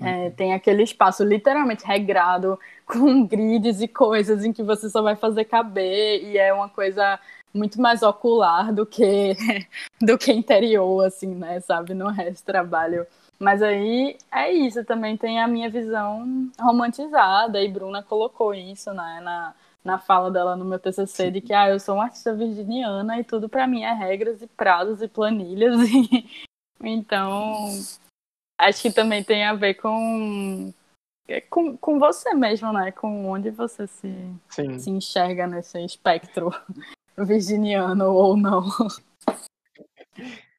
[0.00, 0.30] é, uhum.
[0.30, 5.44] tem aquele espaço literalmente regrado, com grids e coisas em que você só vai fazer
[5.44, 7.18] caber, e é uma coisa
[7.52, 9.36] muito mais ocular do que
[10.00, 13.06] do que interior, assim, né, sabe, no resto do trabalho.
[13.42, 19.20] Mas aí é isso, também tem a minha visão romantizada, e Bruna colocou isso, né,
[19.20, 19.52] na,
[19.84, 21.32] na fala dela no meu TCC Sim.
[21.32, 24.46] de que ah, eu sou uma artista virginiana e tudo para mim é regras e
[24.46, 26.24] prazos e planilhas e
[26.80, 27.66] então
[28.60, 30.72] acho que também tem a ver com
[31.50, 32.92] com, com você mesmo, né?
[32.92, 34.14] Com onde você se,
[34.78, 36.50] se enxerga nesse espectro
[37.18, 38.62] virginiano ou não.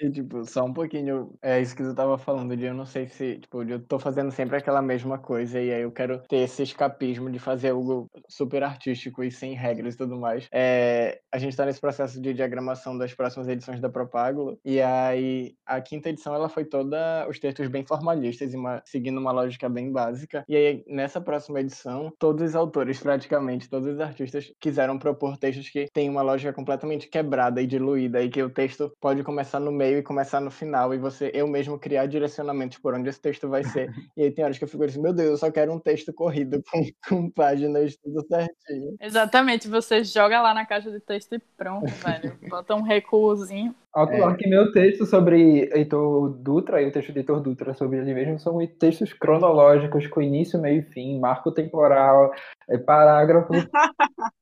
[0.00, 3.06] E, tipo, só um pouquinho, é isso que tu tava falando, de eu não sei
[3.06, 6.62] se, tipo, eu tô fazendo sempre aquela mesma coisa, e aí eu quero ter esse
[6.62, 10.48] escapismo de fazer algo super artístico e sem regras e tudo mais.
[10.52, 15.54] É, a gente tá nesse processo de diagramação das próximas edições da Propágulo, e aí
[15.64, 19.68] a quinta edição, ela foi toda os textos bem formalistas, e uma, seguindo uma lógica
[19.68, 24.98] bem básica, e aí nessa próxima edição, todos os autores, praticamente, todos os artistas quiseram
[24.98, 29.22] propor textos que têm uma lógica completamente quebrada e diluída, e que o texto pode
[29.22, 33.08] começar no meio e começar no final, e você, eu mesmo, criar direcionamentos por onde
[33.08, 33.86] esse texto vai ser.
[34.16, 36.12] E aí tem horas que eu fico assim, meu Deus, eu só quero um texto
[36.12, 38.96] corrido com, com páginas tudo certinho.
[38.98, 42.38] Exatamente, você joga lá na caixa de texto e pronto, velho.
[42.48, 43.74] Bota um recuozinho.
[43.96, 44.36] Alto é.
[44.36, 48.38] que meu texto sobre Heitor Dutra e o texto de Heitor Dutra sobre ele mesmo
[48.38, 52.30] são textos cronológicos com início, meio e fim, marco temporal,
[52.68, 53.54] é, parágrafo.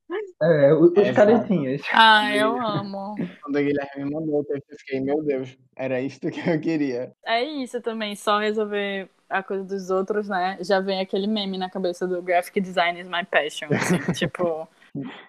[0.43, 1.83] é, os é, caretinhas.
[1.93, 3.15] Ah, eu amo.
[3.45, 7.13] Quando o Guilherme mandou o texto, eu fiquei, meu Deus, era isso que eu queria.
[7.25, 10.59] É isso também, só resolver a coisa dos outros, né?
[10.63, 13.69] Já vem aquele meme na cabeça do graphic design is my passion.
[13.71, 14.69] Assim, tipo.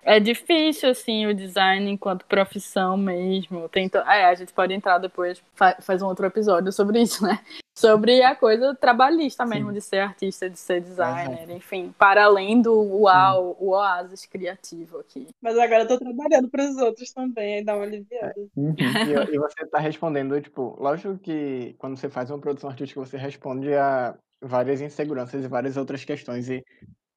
[0.03, 3.67] É difícil, assim, o design enquanto profissão mesmo.
[3.69, 3.97] Tem to...
[3.97, 5.41] é, a gente pode entrar depois,
[5.81, 7.39] faz um outro episódio sobre isso, né?
[7.75, 9.73] Sobre a coisa trabalhista mesmo, Sim.
[9.73, 15.27] de ser artista, de ser designer, enfim, para além do uau, o oásis criativo aqui.
[15.41, 18.35] Mas agora eu tô trabalhando para os outros também, aí dá uma aliviada.
[18.55, 18.75] Uhum.
[18.77, 23.17] e, e você tá respondendo, tipo, lógico que quando você faz uma produção artística, você
[23.17, 26.49] responde a várias inseguranças e várias outras questões.
[26.49, 26.63] E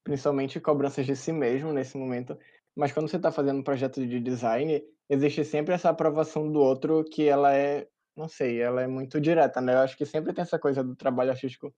[0.09, 2.39] principalmente cobranças de si mesmo nesse momento.
[2.75, 7.05] Mas quando você está fazendo um projeto de design, existe sempre essa aprovação do outro
[7.05, 7.87] que ela é,
[8.17, 9.75] não sei, ela é muito direta, né?
[9.75, 11.75] Eu acho que sempre tem essa coisa do trabalho artístico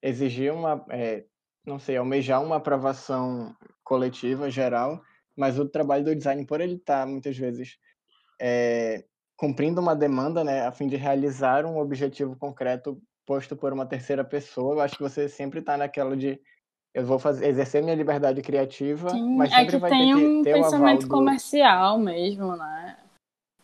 [0.00, 1.24] exigir uma, é,
[1.66, 3.52] não sei, almejar uma aprovação
[3.82, 5.02] coletiva, geral,
[5.36, 7.78] mas o trabalho do design, por ele estar tá, muitas vezes
[8.40, 9.04] é,
[9.36, 14.24] cumprindo uma demanda, né, a fim de realizar um objetivo concreto posto por uma terceira
[14.24, 14.76] pessoa.
[14.76, 16.40] Eu acho que você sempre está naquela de
[16.94, 20.20] eu vou fazer, exercer minha liberdade criativa, Sim, mas é sempre que vai tem ter
[20.20, 21.08] que um ter pensamento do...
[21.08, 22.96] comercial mesmo, né?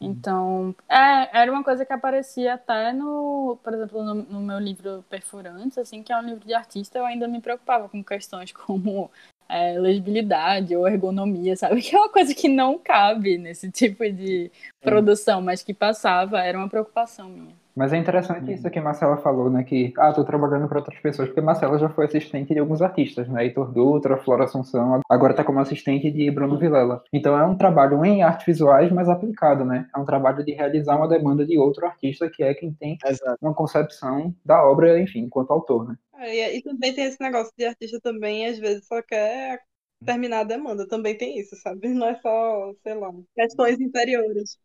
[0.00, 5.04] Então, é, era uma coisa que aparecia até no, por exemplo, no, no meu livro
[5.10, 9.10] Perfurantes, assim, que é um livro de artista, eu ainda me preocupava com questões como
[9.48, 11.80] é, legibilidade ou ergonomia, sabe?
[11.82, 16.56] Que é uma coisa que não cabe nesse tipo de produção, mas que passava, era
[16.56, 17.56] uma preocupação minha.
[17.78, 19.62] Mas é interessante isso que a Marcela falou, né?
[19.62, 22.82] Que, ah, tô trabalhando para outras pessoas, porque a Marcela já foi assistente de alguns
[22.82, 23.44] artistas, né?
[23.44, 27.04] Heitor Dutra, Flora Assunção, agora tá como assistente de Bruno Vilela.
[27.12, 29.88] Então é um trabalho em artes visuais, mas aplicado, né?
[29.94, 33.38] É um trabalho de realizar uma demanda de outro artista, que é quem tem Exato.
[33.40, 35.96] uma concepção da obra, enfim, enquanto autor, né?
[36.16, 39.60] É, e, e também tem esse negócio de artista também, às vezes só quer
[40.04, 40.86] terminar a demanda.
[40.88, 41.86] Também tem isso, sabe?
[41.94, 44.58] Não é só, sei lá, questões interiores.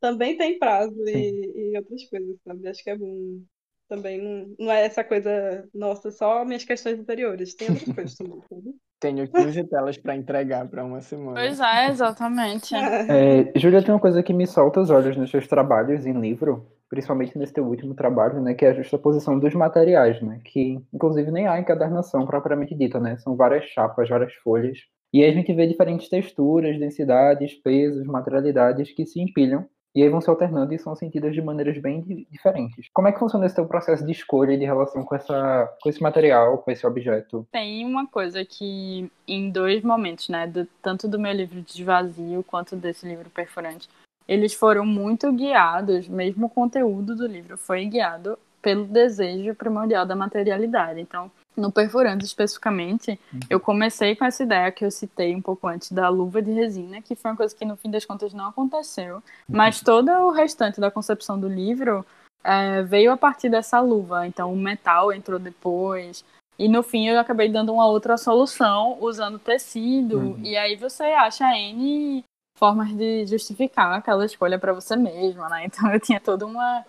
[0.00, 2.68] Também tem prazo e, e outras coisas, sabe?
[2.68, 3.40] Acho que é bom.
[3.88, 7.54] Também não, não é essa coisa, nossa, só minhas questões interiores.
[7.54, 8.74] Tem outras coisas também, sabe?
[9.00, 11.40] Tenho 15 telas para entregar para uma semana.
[11.40, 12.74] Pois é, exatamente.
[12.74, 16.66] É, Júlia, tem uma coisa que me salta os olhos nos seus trabalhos em livro,
[16.88, 21.30] principalmente nesse teu último trabalho, né, que é a justaposição dos materiais, né, que inclusive
[21.30, 24.78] nem há encadernação propriamente dita, né, são várias chapas, várias folhas,
[25.12, 30.08] e aí a gente vê diferentes texturas, densidades, pesos, materialidades que se empilham e aí
[30.08, 32.88] vão se alternando e são sentidas de maneiras bem di- diferentes.
[32.94, 36.02] Como é que funciona esse teu processo de escolha de relação com, essa, com esse
[36.02, 37.46] material, com esse objeto?
[37.50, 42.76] Tem uma coisa que, em dois momentos, né, do- tanto do meu livro Desvazio quanto
[42.76, 43.88] desse livro Perfurante,
[44.28, 50.14] eles foram muito guiados, mesmo o conteúdo do livro foi guiado pelo desejo primordial da
[50.14, 51.00] materialidade.
[51.00, 55.92] Então, no Perfurante especificamente, eu comecei com essa ideia que eu citei um pouco antes
[55.92, 59.22] da luva de resina, que foi uma coisa que no fim das contas não aconteceu,
[59.48, 62.04] mas todo o restante da concepção do livro
[62.42, 64.26] é, veio a partir dessa luva.
[64.26, 66.24] Então, o metal entrou depois.
[66.58, 70.18] E no fim eu acabei dando uma outra solução usando tecido.
[70.18, 70.40] Uhum.
[70.42, 72.22] E aí você acha N
[72.54, 75.64] formas de justificar aquela escolha para você mesma, né?
[75.72, 76.84] Então eu tinha todo uma,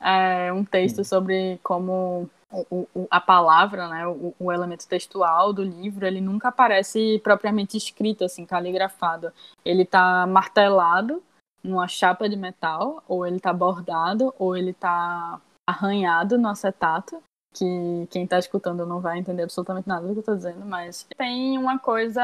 [0.00, 5.62] é, um texto sobre como o, o, a palavra, né, o, o elemento textual do
[5.62, 9.32] livro, ele nunca aparece propriamente escrito, assim, caligrafado.
[9.64, 11.22] Ele está martelado
[11.62, 17.20] numa chapa de metal, ou ele está bordado, ou ele está arranhado no acetato,
[17.52, 21.06] que quem está escutando não vai entender absolutamente nada do que eu estou dizendo, mas
[21.16, 22.22] tem uma coisa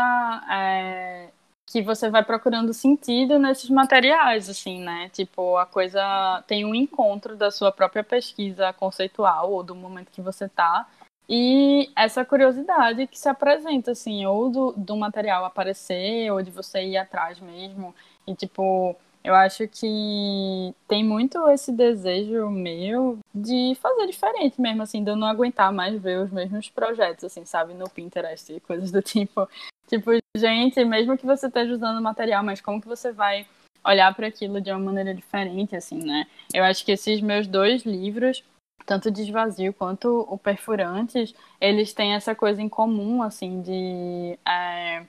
[0.50, 1.30] é,
[1.72, 5.08] que você vai procurando sentido nesses materiais, assim, né?
[5.10, 10.20] Tipo, a coisa tem um encontro da sua própria pesquisa conceitual ou do momento que
[10.20, 10.86] você tá
[11.26, 16.82] e essa curiosidade que se apresenta, assim, ou do, do material aparecer, ou de você
[16.82, 17.94] ir atrás mesmo.
[18.26, 18.94] E, tipo,
[19.24, 25.16] eu acho que tem muito esse desejo meu de fazer diferente mesmo, assim, de eu
[25.16, 29.48] não aguentar mais ver os mesmos projetos, assim, sabe, no Pinterest e coisas do tipo.
[29.92, 33.46] Tipo, gente, mesmo que você esteja usando material, mas como que você vai
[33.84, 36.26] olhar para aquilo de uma maneira diferente, assim, né?
[36.54, 38.42] Eu acho que esses meus dois livros,
[38.86, 45.04] tanto Desvazio quanto o Perfurantes, eles têm essa coisa em comum, assim, de, é,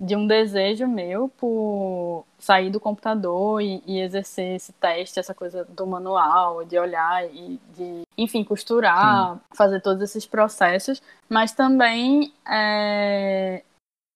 [0.00, 5.62] de um desejo meu por sair do computador e, e, exercer esse teste, essa coisa
[5.66, 9.40] do manual, de olhar e de, enfim, costurar, Sim.
[9.54, 13.62] fazer todos esses processos, mas também é,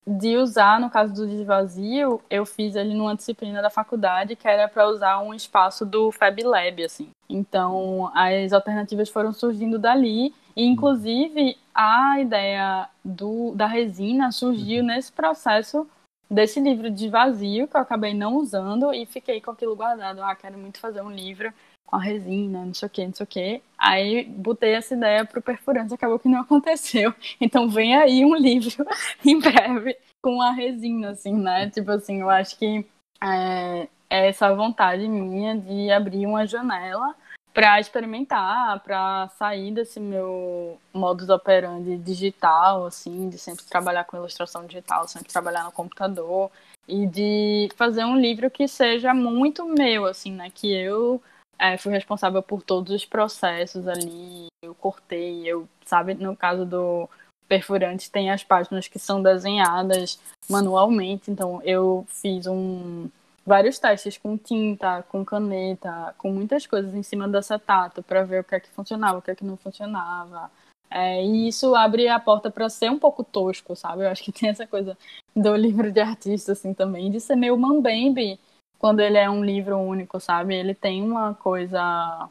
[0.06, 4.68] de usar, no caso do desvazio, eu fiz ali numa disciplina da faculdade que era
[4.68, 7.10] para usar um espaço do Fab Lab, assim.
[7.28, 15.10] Então, as alternativas foram surgindo dali e, inclusive, a ideia do, da resina surgiu nesse
[15.10, 15.88] processo
[16.30, 20.22] desse livro de vazio que eu acabei não usando e fiquei com aquilo guardado.
[20.22, 21.52] Ah, quero muito fazer um livro
[21.86, 23.62] com a resina, não sei o que, não sei o que.
[23.78, 27.14] Aí botei essa ideia pro perfurante, acabou que não aconteceu.
[27.40, 28.84] Então vem aí um livro
[29.24, 31.70] em breve com a resina, assim, né?
[31.70, 32.84] Tipo assim, eu acho que
[33.22, 37.14] é, é essa vontade minha de abrir uma janela
[37.54, 44.66] para experimentar, para sair desse meu modus operandi digital, assim, de sempre trabalhar com ilustração
[44.66, 46.50] digital, sempre trabalhar no computador
[46.86, 50.50] e de fazer um livro que seja muito meu, assim, né?
[50.54, 51.22] Que eu
[51.58, 57.08] é, fui responsável por todos os processos ali, eu cortei, eu, sabe, no caso do
[57.48, 63.08] perfurante tem as páginas que são desenhadas manualmente, então eu fiz um
[63.46, 68.40] vários testes com tinta, com caneta, com muitas coisas em cima do acetato para ver
[68.40, 70.50] o que é que funcionava, o que é que não funcionava.
[70.90, 74.04] É, e isso abre a porta para ser um pouco tosco, sabe?
[74.04, 74.98] Eu acho que tem essa coisa
[75.34, 78.38] do livro de artista assim também, de ser meio mambembe
[78.78, 80.54] quando ele é um livro único, sabe?
[80.54, 82.28] Ele tem uma coisa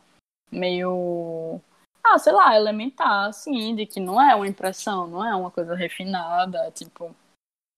[0.51, 1.61] meio
[2.05, 5.73] ah, sei lá, elementar, assim, de que não é uma impressão, não é uma coisa
[5.73, 7.15] refinada, tipo.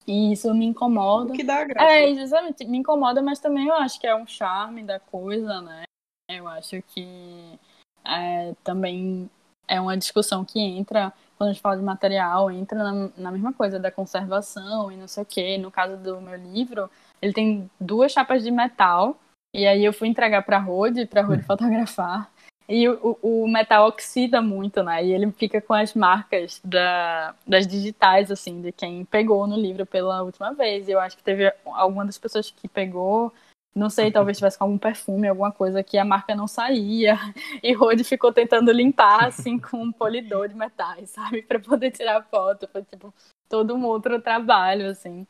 [0.06, 1.32] E isso me incomoda.
[1.32, 1.90] O que dá graça.
[1.90, 5.84] É, exatamente, me incomoda, mas também eu acho que é um charme da coisa, né?
[6.30, 7.58] Eu acho que
[8.06, 9.30] é, também
[9.66, 13.54] é uma discussão que entra, quando a gente fala de material, entra na, na mesma
[13.54, 15.58] coisa da conservação e não sei o quê.
[15.58, 16.90] No caso do meu livro,
[17.22, 19.18] ele tem duas chapas de metal,
[19.54, 22.30] e aí eu fui entregar pra Rode, pra Rode fotografar.
[22.70, 25.04] E o, o, metal oxida muito, né?
[25.06, 29.86] E ele fica com as marcas da, das digitais, assim, de quem pegou no livro
[29.86, 30.88] pela última vez.
[30.88, 33.34] E eu acho que teve alguma das pessoas que pegou,
[33.74, 37.18] não sei, talvez tivesse com algum perfume, alguma coisa que a marca não saía.
[37.64, 41.44] E Rode ficou tentando limpar, assim, com um polidor de metais, sabe?
[41.44, 42.68] Para poder tirar foto.
[42.68, 43.14] Foi, tipo,
[43.48, 45.26] todo um outro trabalho, assim.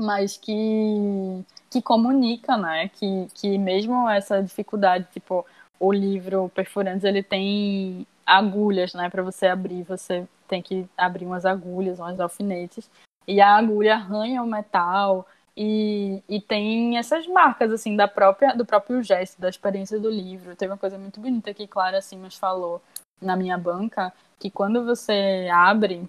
[0.00, 2.88] Mas que, que comunica, né?
[2.88, 5.44] Que, que mesmo essa dificuldade, tipo
[5.80, 11.46] o livro Perfurantes ele tem agulhas, né, para você abrir, você tem que abrir umas
[11.46, 12.90] agulhas, umas alfinetes,
[13.26, 15.26] e a agulha arranha o metal
[15.56, 20.56] e, e tem essas marcas assim da própria do próprio gesto, da experiência do livro.
[20.56, 22.82] Tem uma coisa muito bonita que Clara Simas falou
[23.20, 26.08] na minha banca, que quando você abre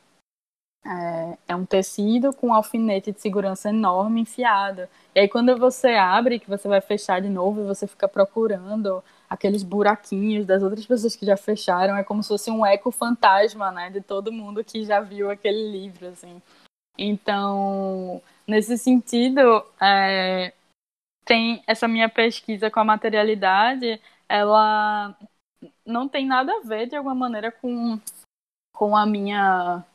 [0.85, 4.87] é, é, um tecido com um alfinete de segurança enorme enfiado.
[5.13, 9.61] E aí quando você abre, que você vai fechar de novo, você fica procurando aqueles
[9.61, 13.89] buraquinhos das outras pessoas que já fecharam, é como se fosse um eco fantasma, né,
[13.89, 16.41] de todo mundo que já viu aquele livro, assim.
[16.97, 20.53] Então, nesse sentido, é,
[21.25, 25.15] tem essa minha pesquisa com a materialidade, ela
[25.85, 27.99] não tem nada a ver de alguma maneira com,
[28.73, 29.85] com a minha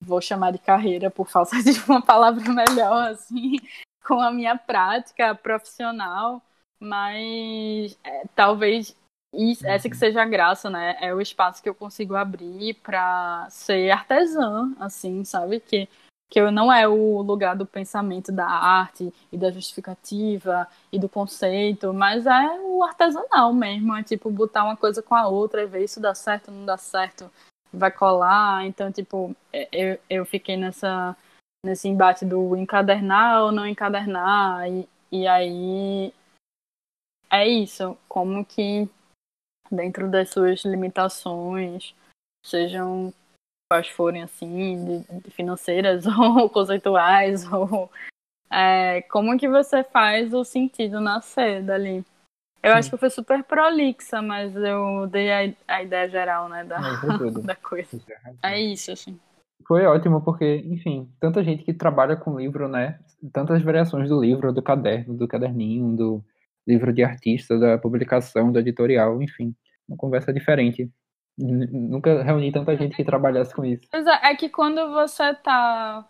[0.00, 3.56] vou chamar de carreira por falta de uma palavra melhor assim,
[4.04, 6.42] com a minha prática profissional
[6.80, 8.96] mas é, talvez
[9.34, 10.96] isso, essa que seja a graça, né?
[11.00, 15.60] É o espaço que eu consigo abrir para ser artesã, assim, sabe?
[15.60, 15.88] Que,
[16.30, 21.92] que não é o lugar do pensamento da arte e da justificativa e do conceito,
[21.92, 23.94] mas é o artesanal mesmo.
[23.96, 26.76] É tipo botar uma coisa com a outra e ver isso dá certo, não dá
[26.78, 27.30] certo,
[27.72, 28.64] vai colar.
[28.66, 31.16] Então, tipo, é, eu, eu fiquei nessa,
[31.64, 34.68] nesse embate do encadernar ou não encadernar.
[34.68, 36.12] E, e aí
[37.30, 38.88] é isso, como que
[39.70, 41.94] dentro das suas limitações,
[42.44, 43.12] sejam
[43.70, 47.90] quais forem assim, de, de financeiras ou conceituais, ou
[48.50, 52.04] é, como que você faz o sentido nascer dali.
[52.62, 56.78] Eu acho que foi super prolixa, mas eu dei a, a ideia geral, né, da,
[57.44, 58.00] da coisa.
[58.42, 59.18] É isso, assim.
[59.66, 62.98] Foi ótimo, porque, enfim, tanta gente que trabalha com livro, né?
[63.32, 66.24] Tantas variações do livro, do caderno, do caderninho, do,
[66.68, 69.54] livro de artista, da publicação, do editorial, enfim,
[69.88, 70.90] uma conversa diferente.
[71.38, 73.88] Nunca reuni tanta gente que trabalhasse com isso.
[73.94, 76.06] É, é que quando você tá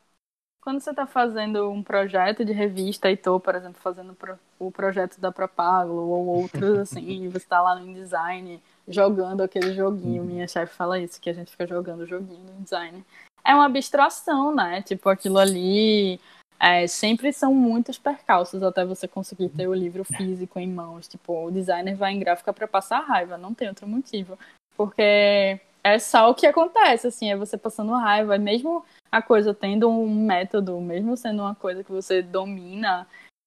[0.61, 4.16] quando você está fazendo um projeto de revista e tô, por exemplo, fazendo
[4.59, 9.74] o projeto da Propago ou outros assim, e você está lá no InDesign jogando aquele
[9.74, 10.28] joguinho, uhum.
[10.28, 13.04] minha chefe fala isso, que a gente fica jogando o joguinho no InDesign.
[13.44, 14.82] É uma abstração, né?
[14.82, 16.20] Tipo, aquilo ali
[16.61, 21.06] é, sempre são muitos percalços até você conseguir ter o livro físico em mãos.
[21.06, 24.38] Tipo, o designer vai em gráfica para passar raiva, não tem outro motivo.
[24.76, 29.89] Porque é só o que acontece, assim, é você passando raiva, mesmo a coisa tendo
[29.89, 33.07] um método, mesmo sendo uma coisa que você domina,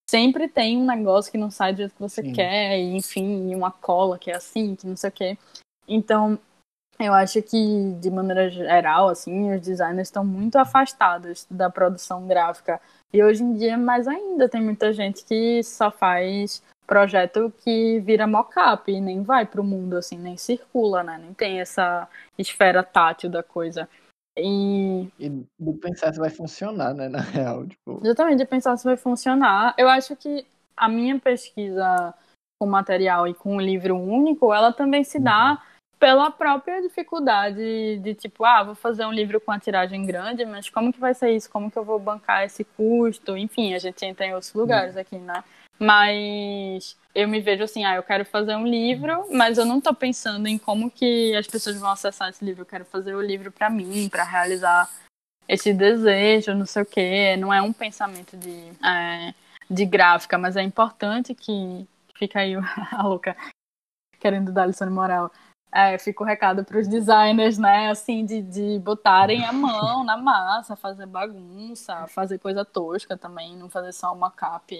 [0.10, 2.34] sempre tem um negócio que não sai do jeito que você Sim.
[2.34, 5.38] quer, e, enfim, uma cola que é assim, que não sei o quê.
[5.88, 6.38] Então,
[7.00, 12.80] eu acho que, de maneira geral, assim, os designers estão muito afastados da produção gráfica
[13.14, 18.28] e hoje em dia, mais ainda, tem muita gente que só faz projeto que vira
[18.28, 21.18] mock-up e nem vai para o mundo, assim, nem circula, né?
[21.18, 22.06] Nem tem essa
[22.38, 23.88] esfera tátil da coisa.
[24.38, 25.08] E...
[25.18, 27.66] e de pensar se vai funcionar, né, na real.
[27.66, 28.02] Tipo...
[28.04, 29.74] Exatamente, de pensar se vai funcionar.
[29.78, 32.14] Eu acho que a minha pesquisa
[32.60, 38.00] com material e com o livro único, ela também se dá uhum pela própria dificuldade
[38.00, 41.14] de tipo, ah, vou fazer um livro com a tiragem grande, mas como que vai
[41.14, 41.48] ser isso?
[41.48, 43.38] Como que eu vou bancar esse custo?
[43.38, 45.44] Enfim, a gente entra em outros lugares aqui, né?
[45.82, 49.95] Mas eu me vejo assim, ah, eu quero fazer um livro, mas eu não estou
[49.95, 52.61] pensando em como que as pessoas vão acessar esse livro.
[52.61, 54.89] Eu quero fazer o livro para mim, para realizar
[55.47, 57.36] esse desejo, não sei o quê.
[57.38, 59.34] Não é um pensamento de, é,
[59.69, 62.53] de gráfica, mas é importante que fica aí
[62.91, 63.36] a louca
[64.19, 65.32] querendo dar lição de moral
[65.71, 67.89] é, fica o recado para os designers, né?
[67.89, 73.69] Assim, de, de botarem a mão na massa, fazer bagunça, fazer coisa tosca também, não
[73.69, 74.75] fazer só uma cap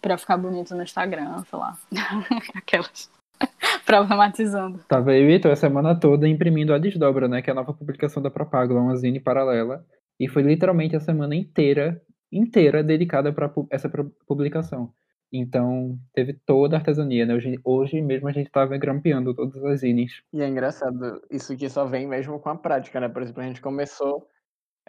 [0.00, 1.78] Pra ficar bonito no Instagram, sei lá.
[2.54, 3.10] Aquelas.
[3.86, 4.80] Problematizando.
[4.88, 7.42] Tava eu e Heitor a semana toda imprimindo a Desdobra, né?
[7.42, 9.84] Que é a nova publicação da Propagula, uma zine paralela.
[10.18, 13.90] E foi literalmente a semana inteira, inteira dedicada para essa
[14.26, 14.92] publicação.
[15.32, 17.34] Então, teve toda a artesania, né?
[17.34, 20.22] Hoje, hoje mesmo a gente estava grampeando todas as zines.
[20.32, 23.08] E é engraçado, isso aqui só vem mesmo com a prática, né?
[23.08, 24.26] Por exemplo, a gente começou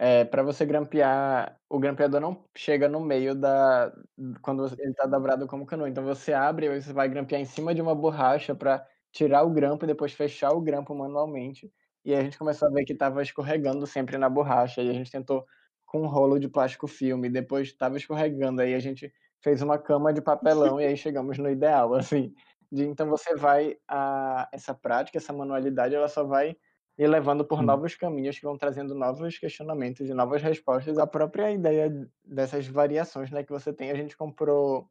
[0.04, 3.92] é, para você grampear, o grampeador não chega no meio da.
[4.42, 5.86] quando ele está dobrado como cano.
[5.86, 9.50] Então você abre e você vai grampear em cima de uma borracha para tirar o
[9.50, 11.72] grampo e depois fechar o grampo manualmente.
[12.04, 14.82] E a gente começou a ver que estava escorregando sempre na borracha.
[14.82, 15.46] E a gente tentou
[15.86, 18.60] com um rolo de plástico filme, depois estava escorregando.
[18.60, 22.34] Aí a gente fez uma cama de papelão e aí chegamos no ideal, assim.
[22.72, 26.56] De, então você vai a essa prática, essa manualidade, ela só vai
[26.98, 30.98] e levando por novos caminhos que vão trazendo novos questionamentos e novas respostas.
[30.98, 31.90] A própria ideia
[32.24, 34.88] dessas variações né, que você tem, a gente comprou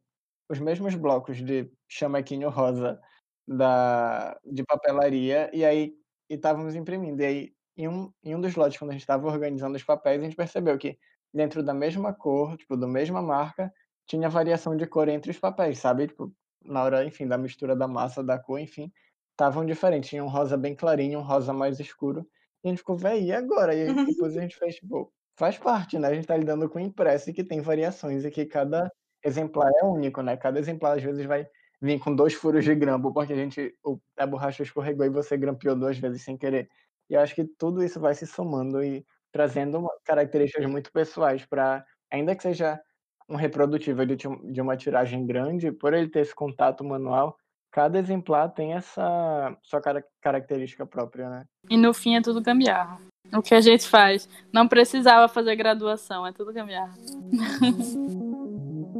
[0.48, 3.00] os mesmos blocos de chamequinho rosa
[3.46, 5.94] da, de papelaria e aí
[6.28, 7.22] estávamos imprimindo.
[7.22, 10.20] E aí, em um, em um dos lotes, quando a gente estava organizando os papéis,
[10.20, 10.98] a gente percebeu que
[11.32, 13.72] dentro da mesma cor, tipo, da mesma marca,
[14.06, 16.08] tinha variação de cor entre os papéis, sabe?
[16.08, 16.30] Tipo,
[16.64, 18.92] na hora, enfim, da mistura da massa, da cor, enfim
[19.32, 20.10] estavam diferentes.
[20.10, 22.26] Tinha um rosa bem clarinho, um rosa mais escuro.
[22.64, 23.74] E a gente ficou, véi, e agora?
[23.74, 26.08] E aí, depois a gente fez, tipo, faz parte, né?
[26.08, 28.90] A gente tá lidando com impresso e que tem variações e que cada
[29.24, 30.36] exemplar é único, né?
[30.36, 31.46] Cada exemplar às vezes vai
[31.80, 33.74] vir com dois furos de grampo, porque a gente,
[34.16, 36.68] a borracha escorregou e você grampeou duas vezes sem querer.
[37.10, 41.84] E eu acho que tudo isso vai se somando e trazendo características muito pessoais para,
[42.10, 42.80] ainda que seja
[43.28, 47.36] um reprodutivo de uma tiragem grande, por ele ter esse contato manual,
[47.72, 49.80] cada exemplar tem essa sua
[50.20, 51.44] característica própria, né?
[51.70, 53.00] E no fim é tudo gambiarra.
[53.34, 54.28] O que a gente faz?
[54.52, 56.92] Não precisava fazer graduação, é tudo gambiarra.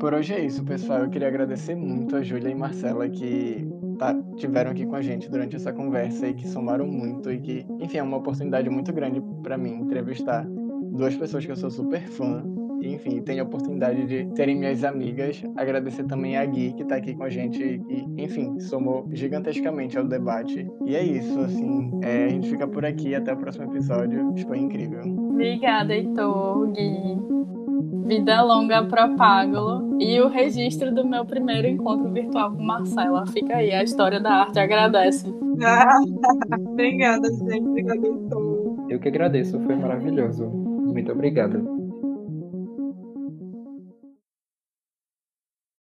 [0.01, 1.01] Por hoje é isso, pessoal.
[1.01, 3.69] Eu queria agradecer muito a Júlia e Marcela que
[3.99, 7.67] tá, tiveram aqui com a gente durante essa conversa e que somaram muito e que,
[7.79, 12.09] enfim, é uma oportunidade muito grande para mim entrevistar duas pessoas que eu sou super
[12.09, 12.43] fã
[12.89, 15.43] enfim, tenho a oportunidade de serem minhas amigas.
[15.57, 20.05] Agradecer também a Gui, que está aqui com a gente e, enfim, somou gigantescamente ao
[20.05, 20.67] debate.
[20.85, 23.15] E é isso, assim, é, a gente fica por aqui.
[23.15, 24.35] Até o próximo episódio.
[24.47, 25.03] Foi incrível.
[25.03, 27.43] Obrigada, Heitor, Gui.
[28.07, 33.25] Vida longa Propágulo e o registro do meu primeiro encontro virtual com Marcela.
[33.27, 35.29] Fica aí, a história da arte agradece.
[36.69, 37.67] obrigada, gente.
[37.67, 38.87] Obrigada, Heitor.
[38.89, 40.47] Eu que agradeço, foi maravilhoso.
[40.49, 41.63] Muito obrigada.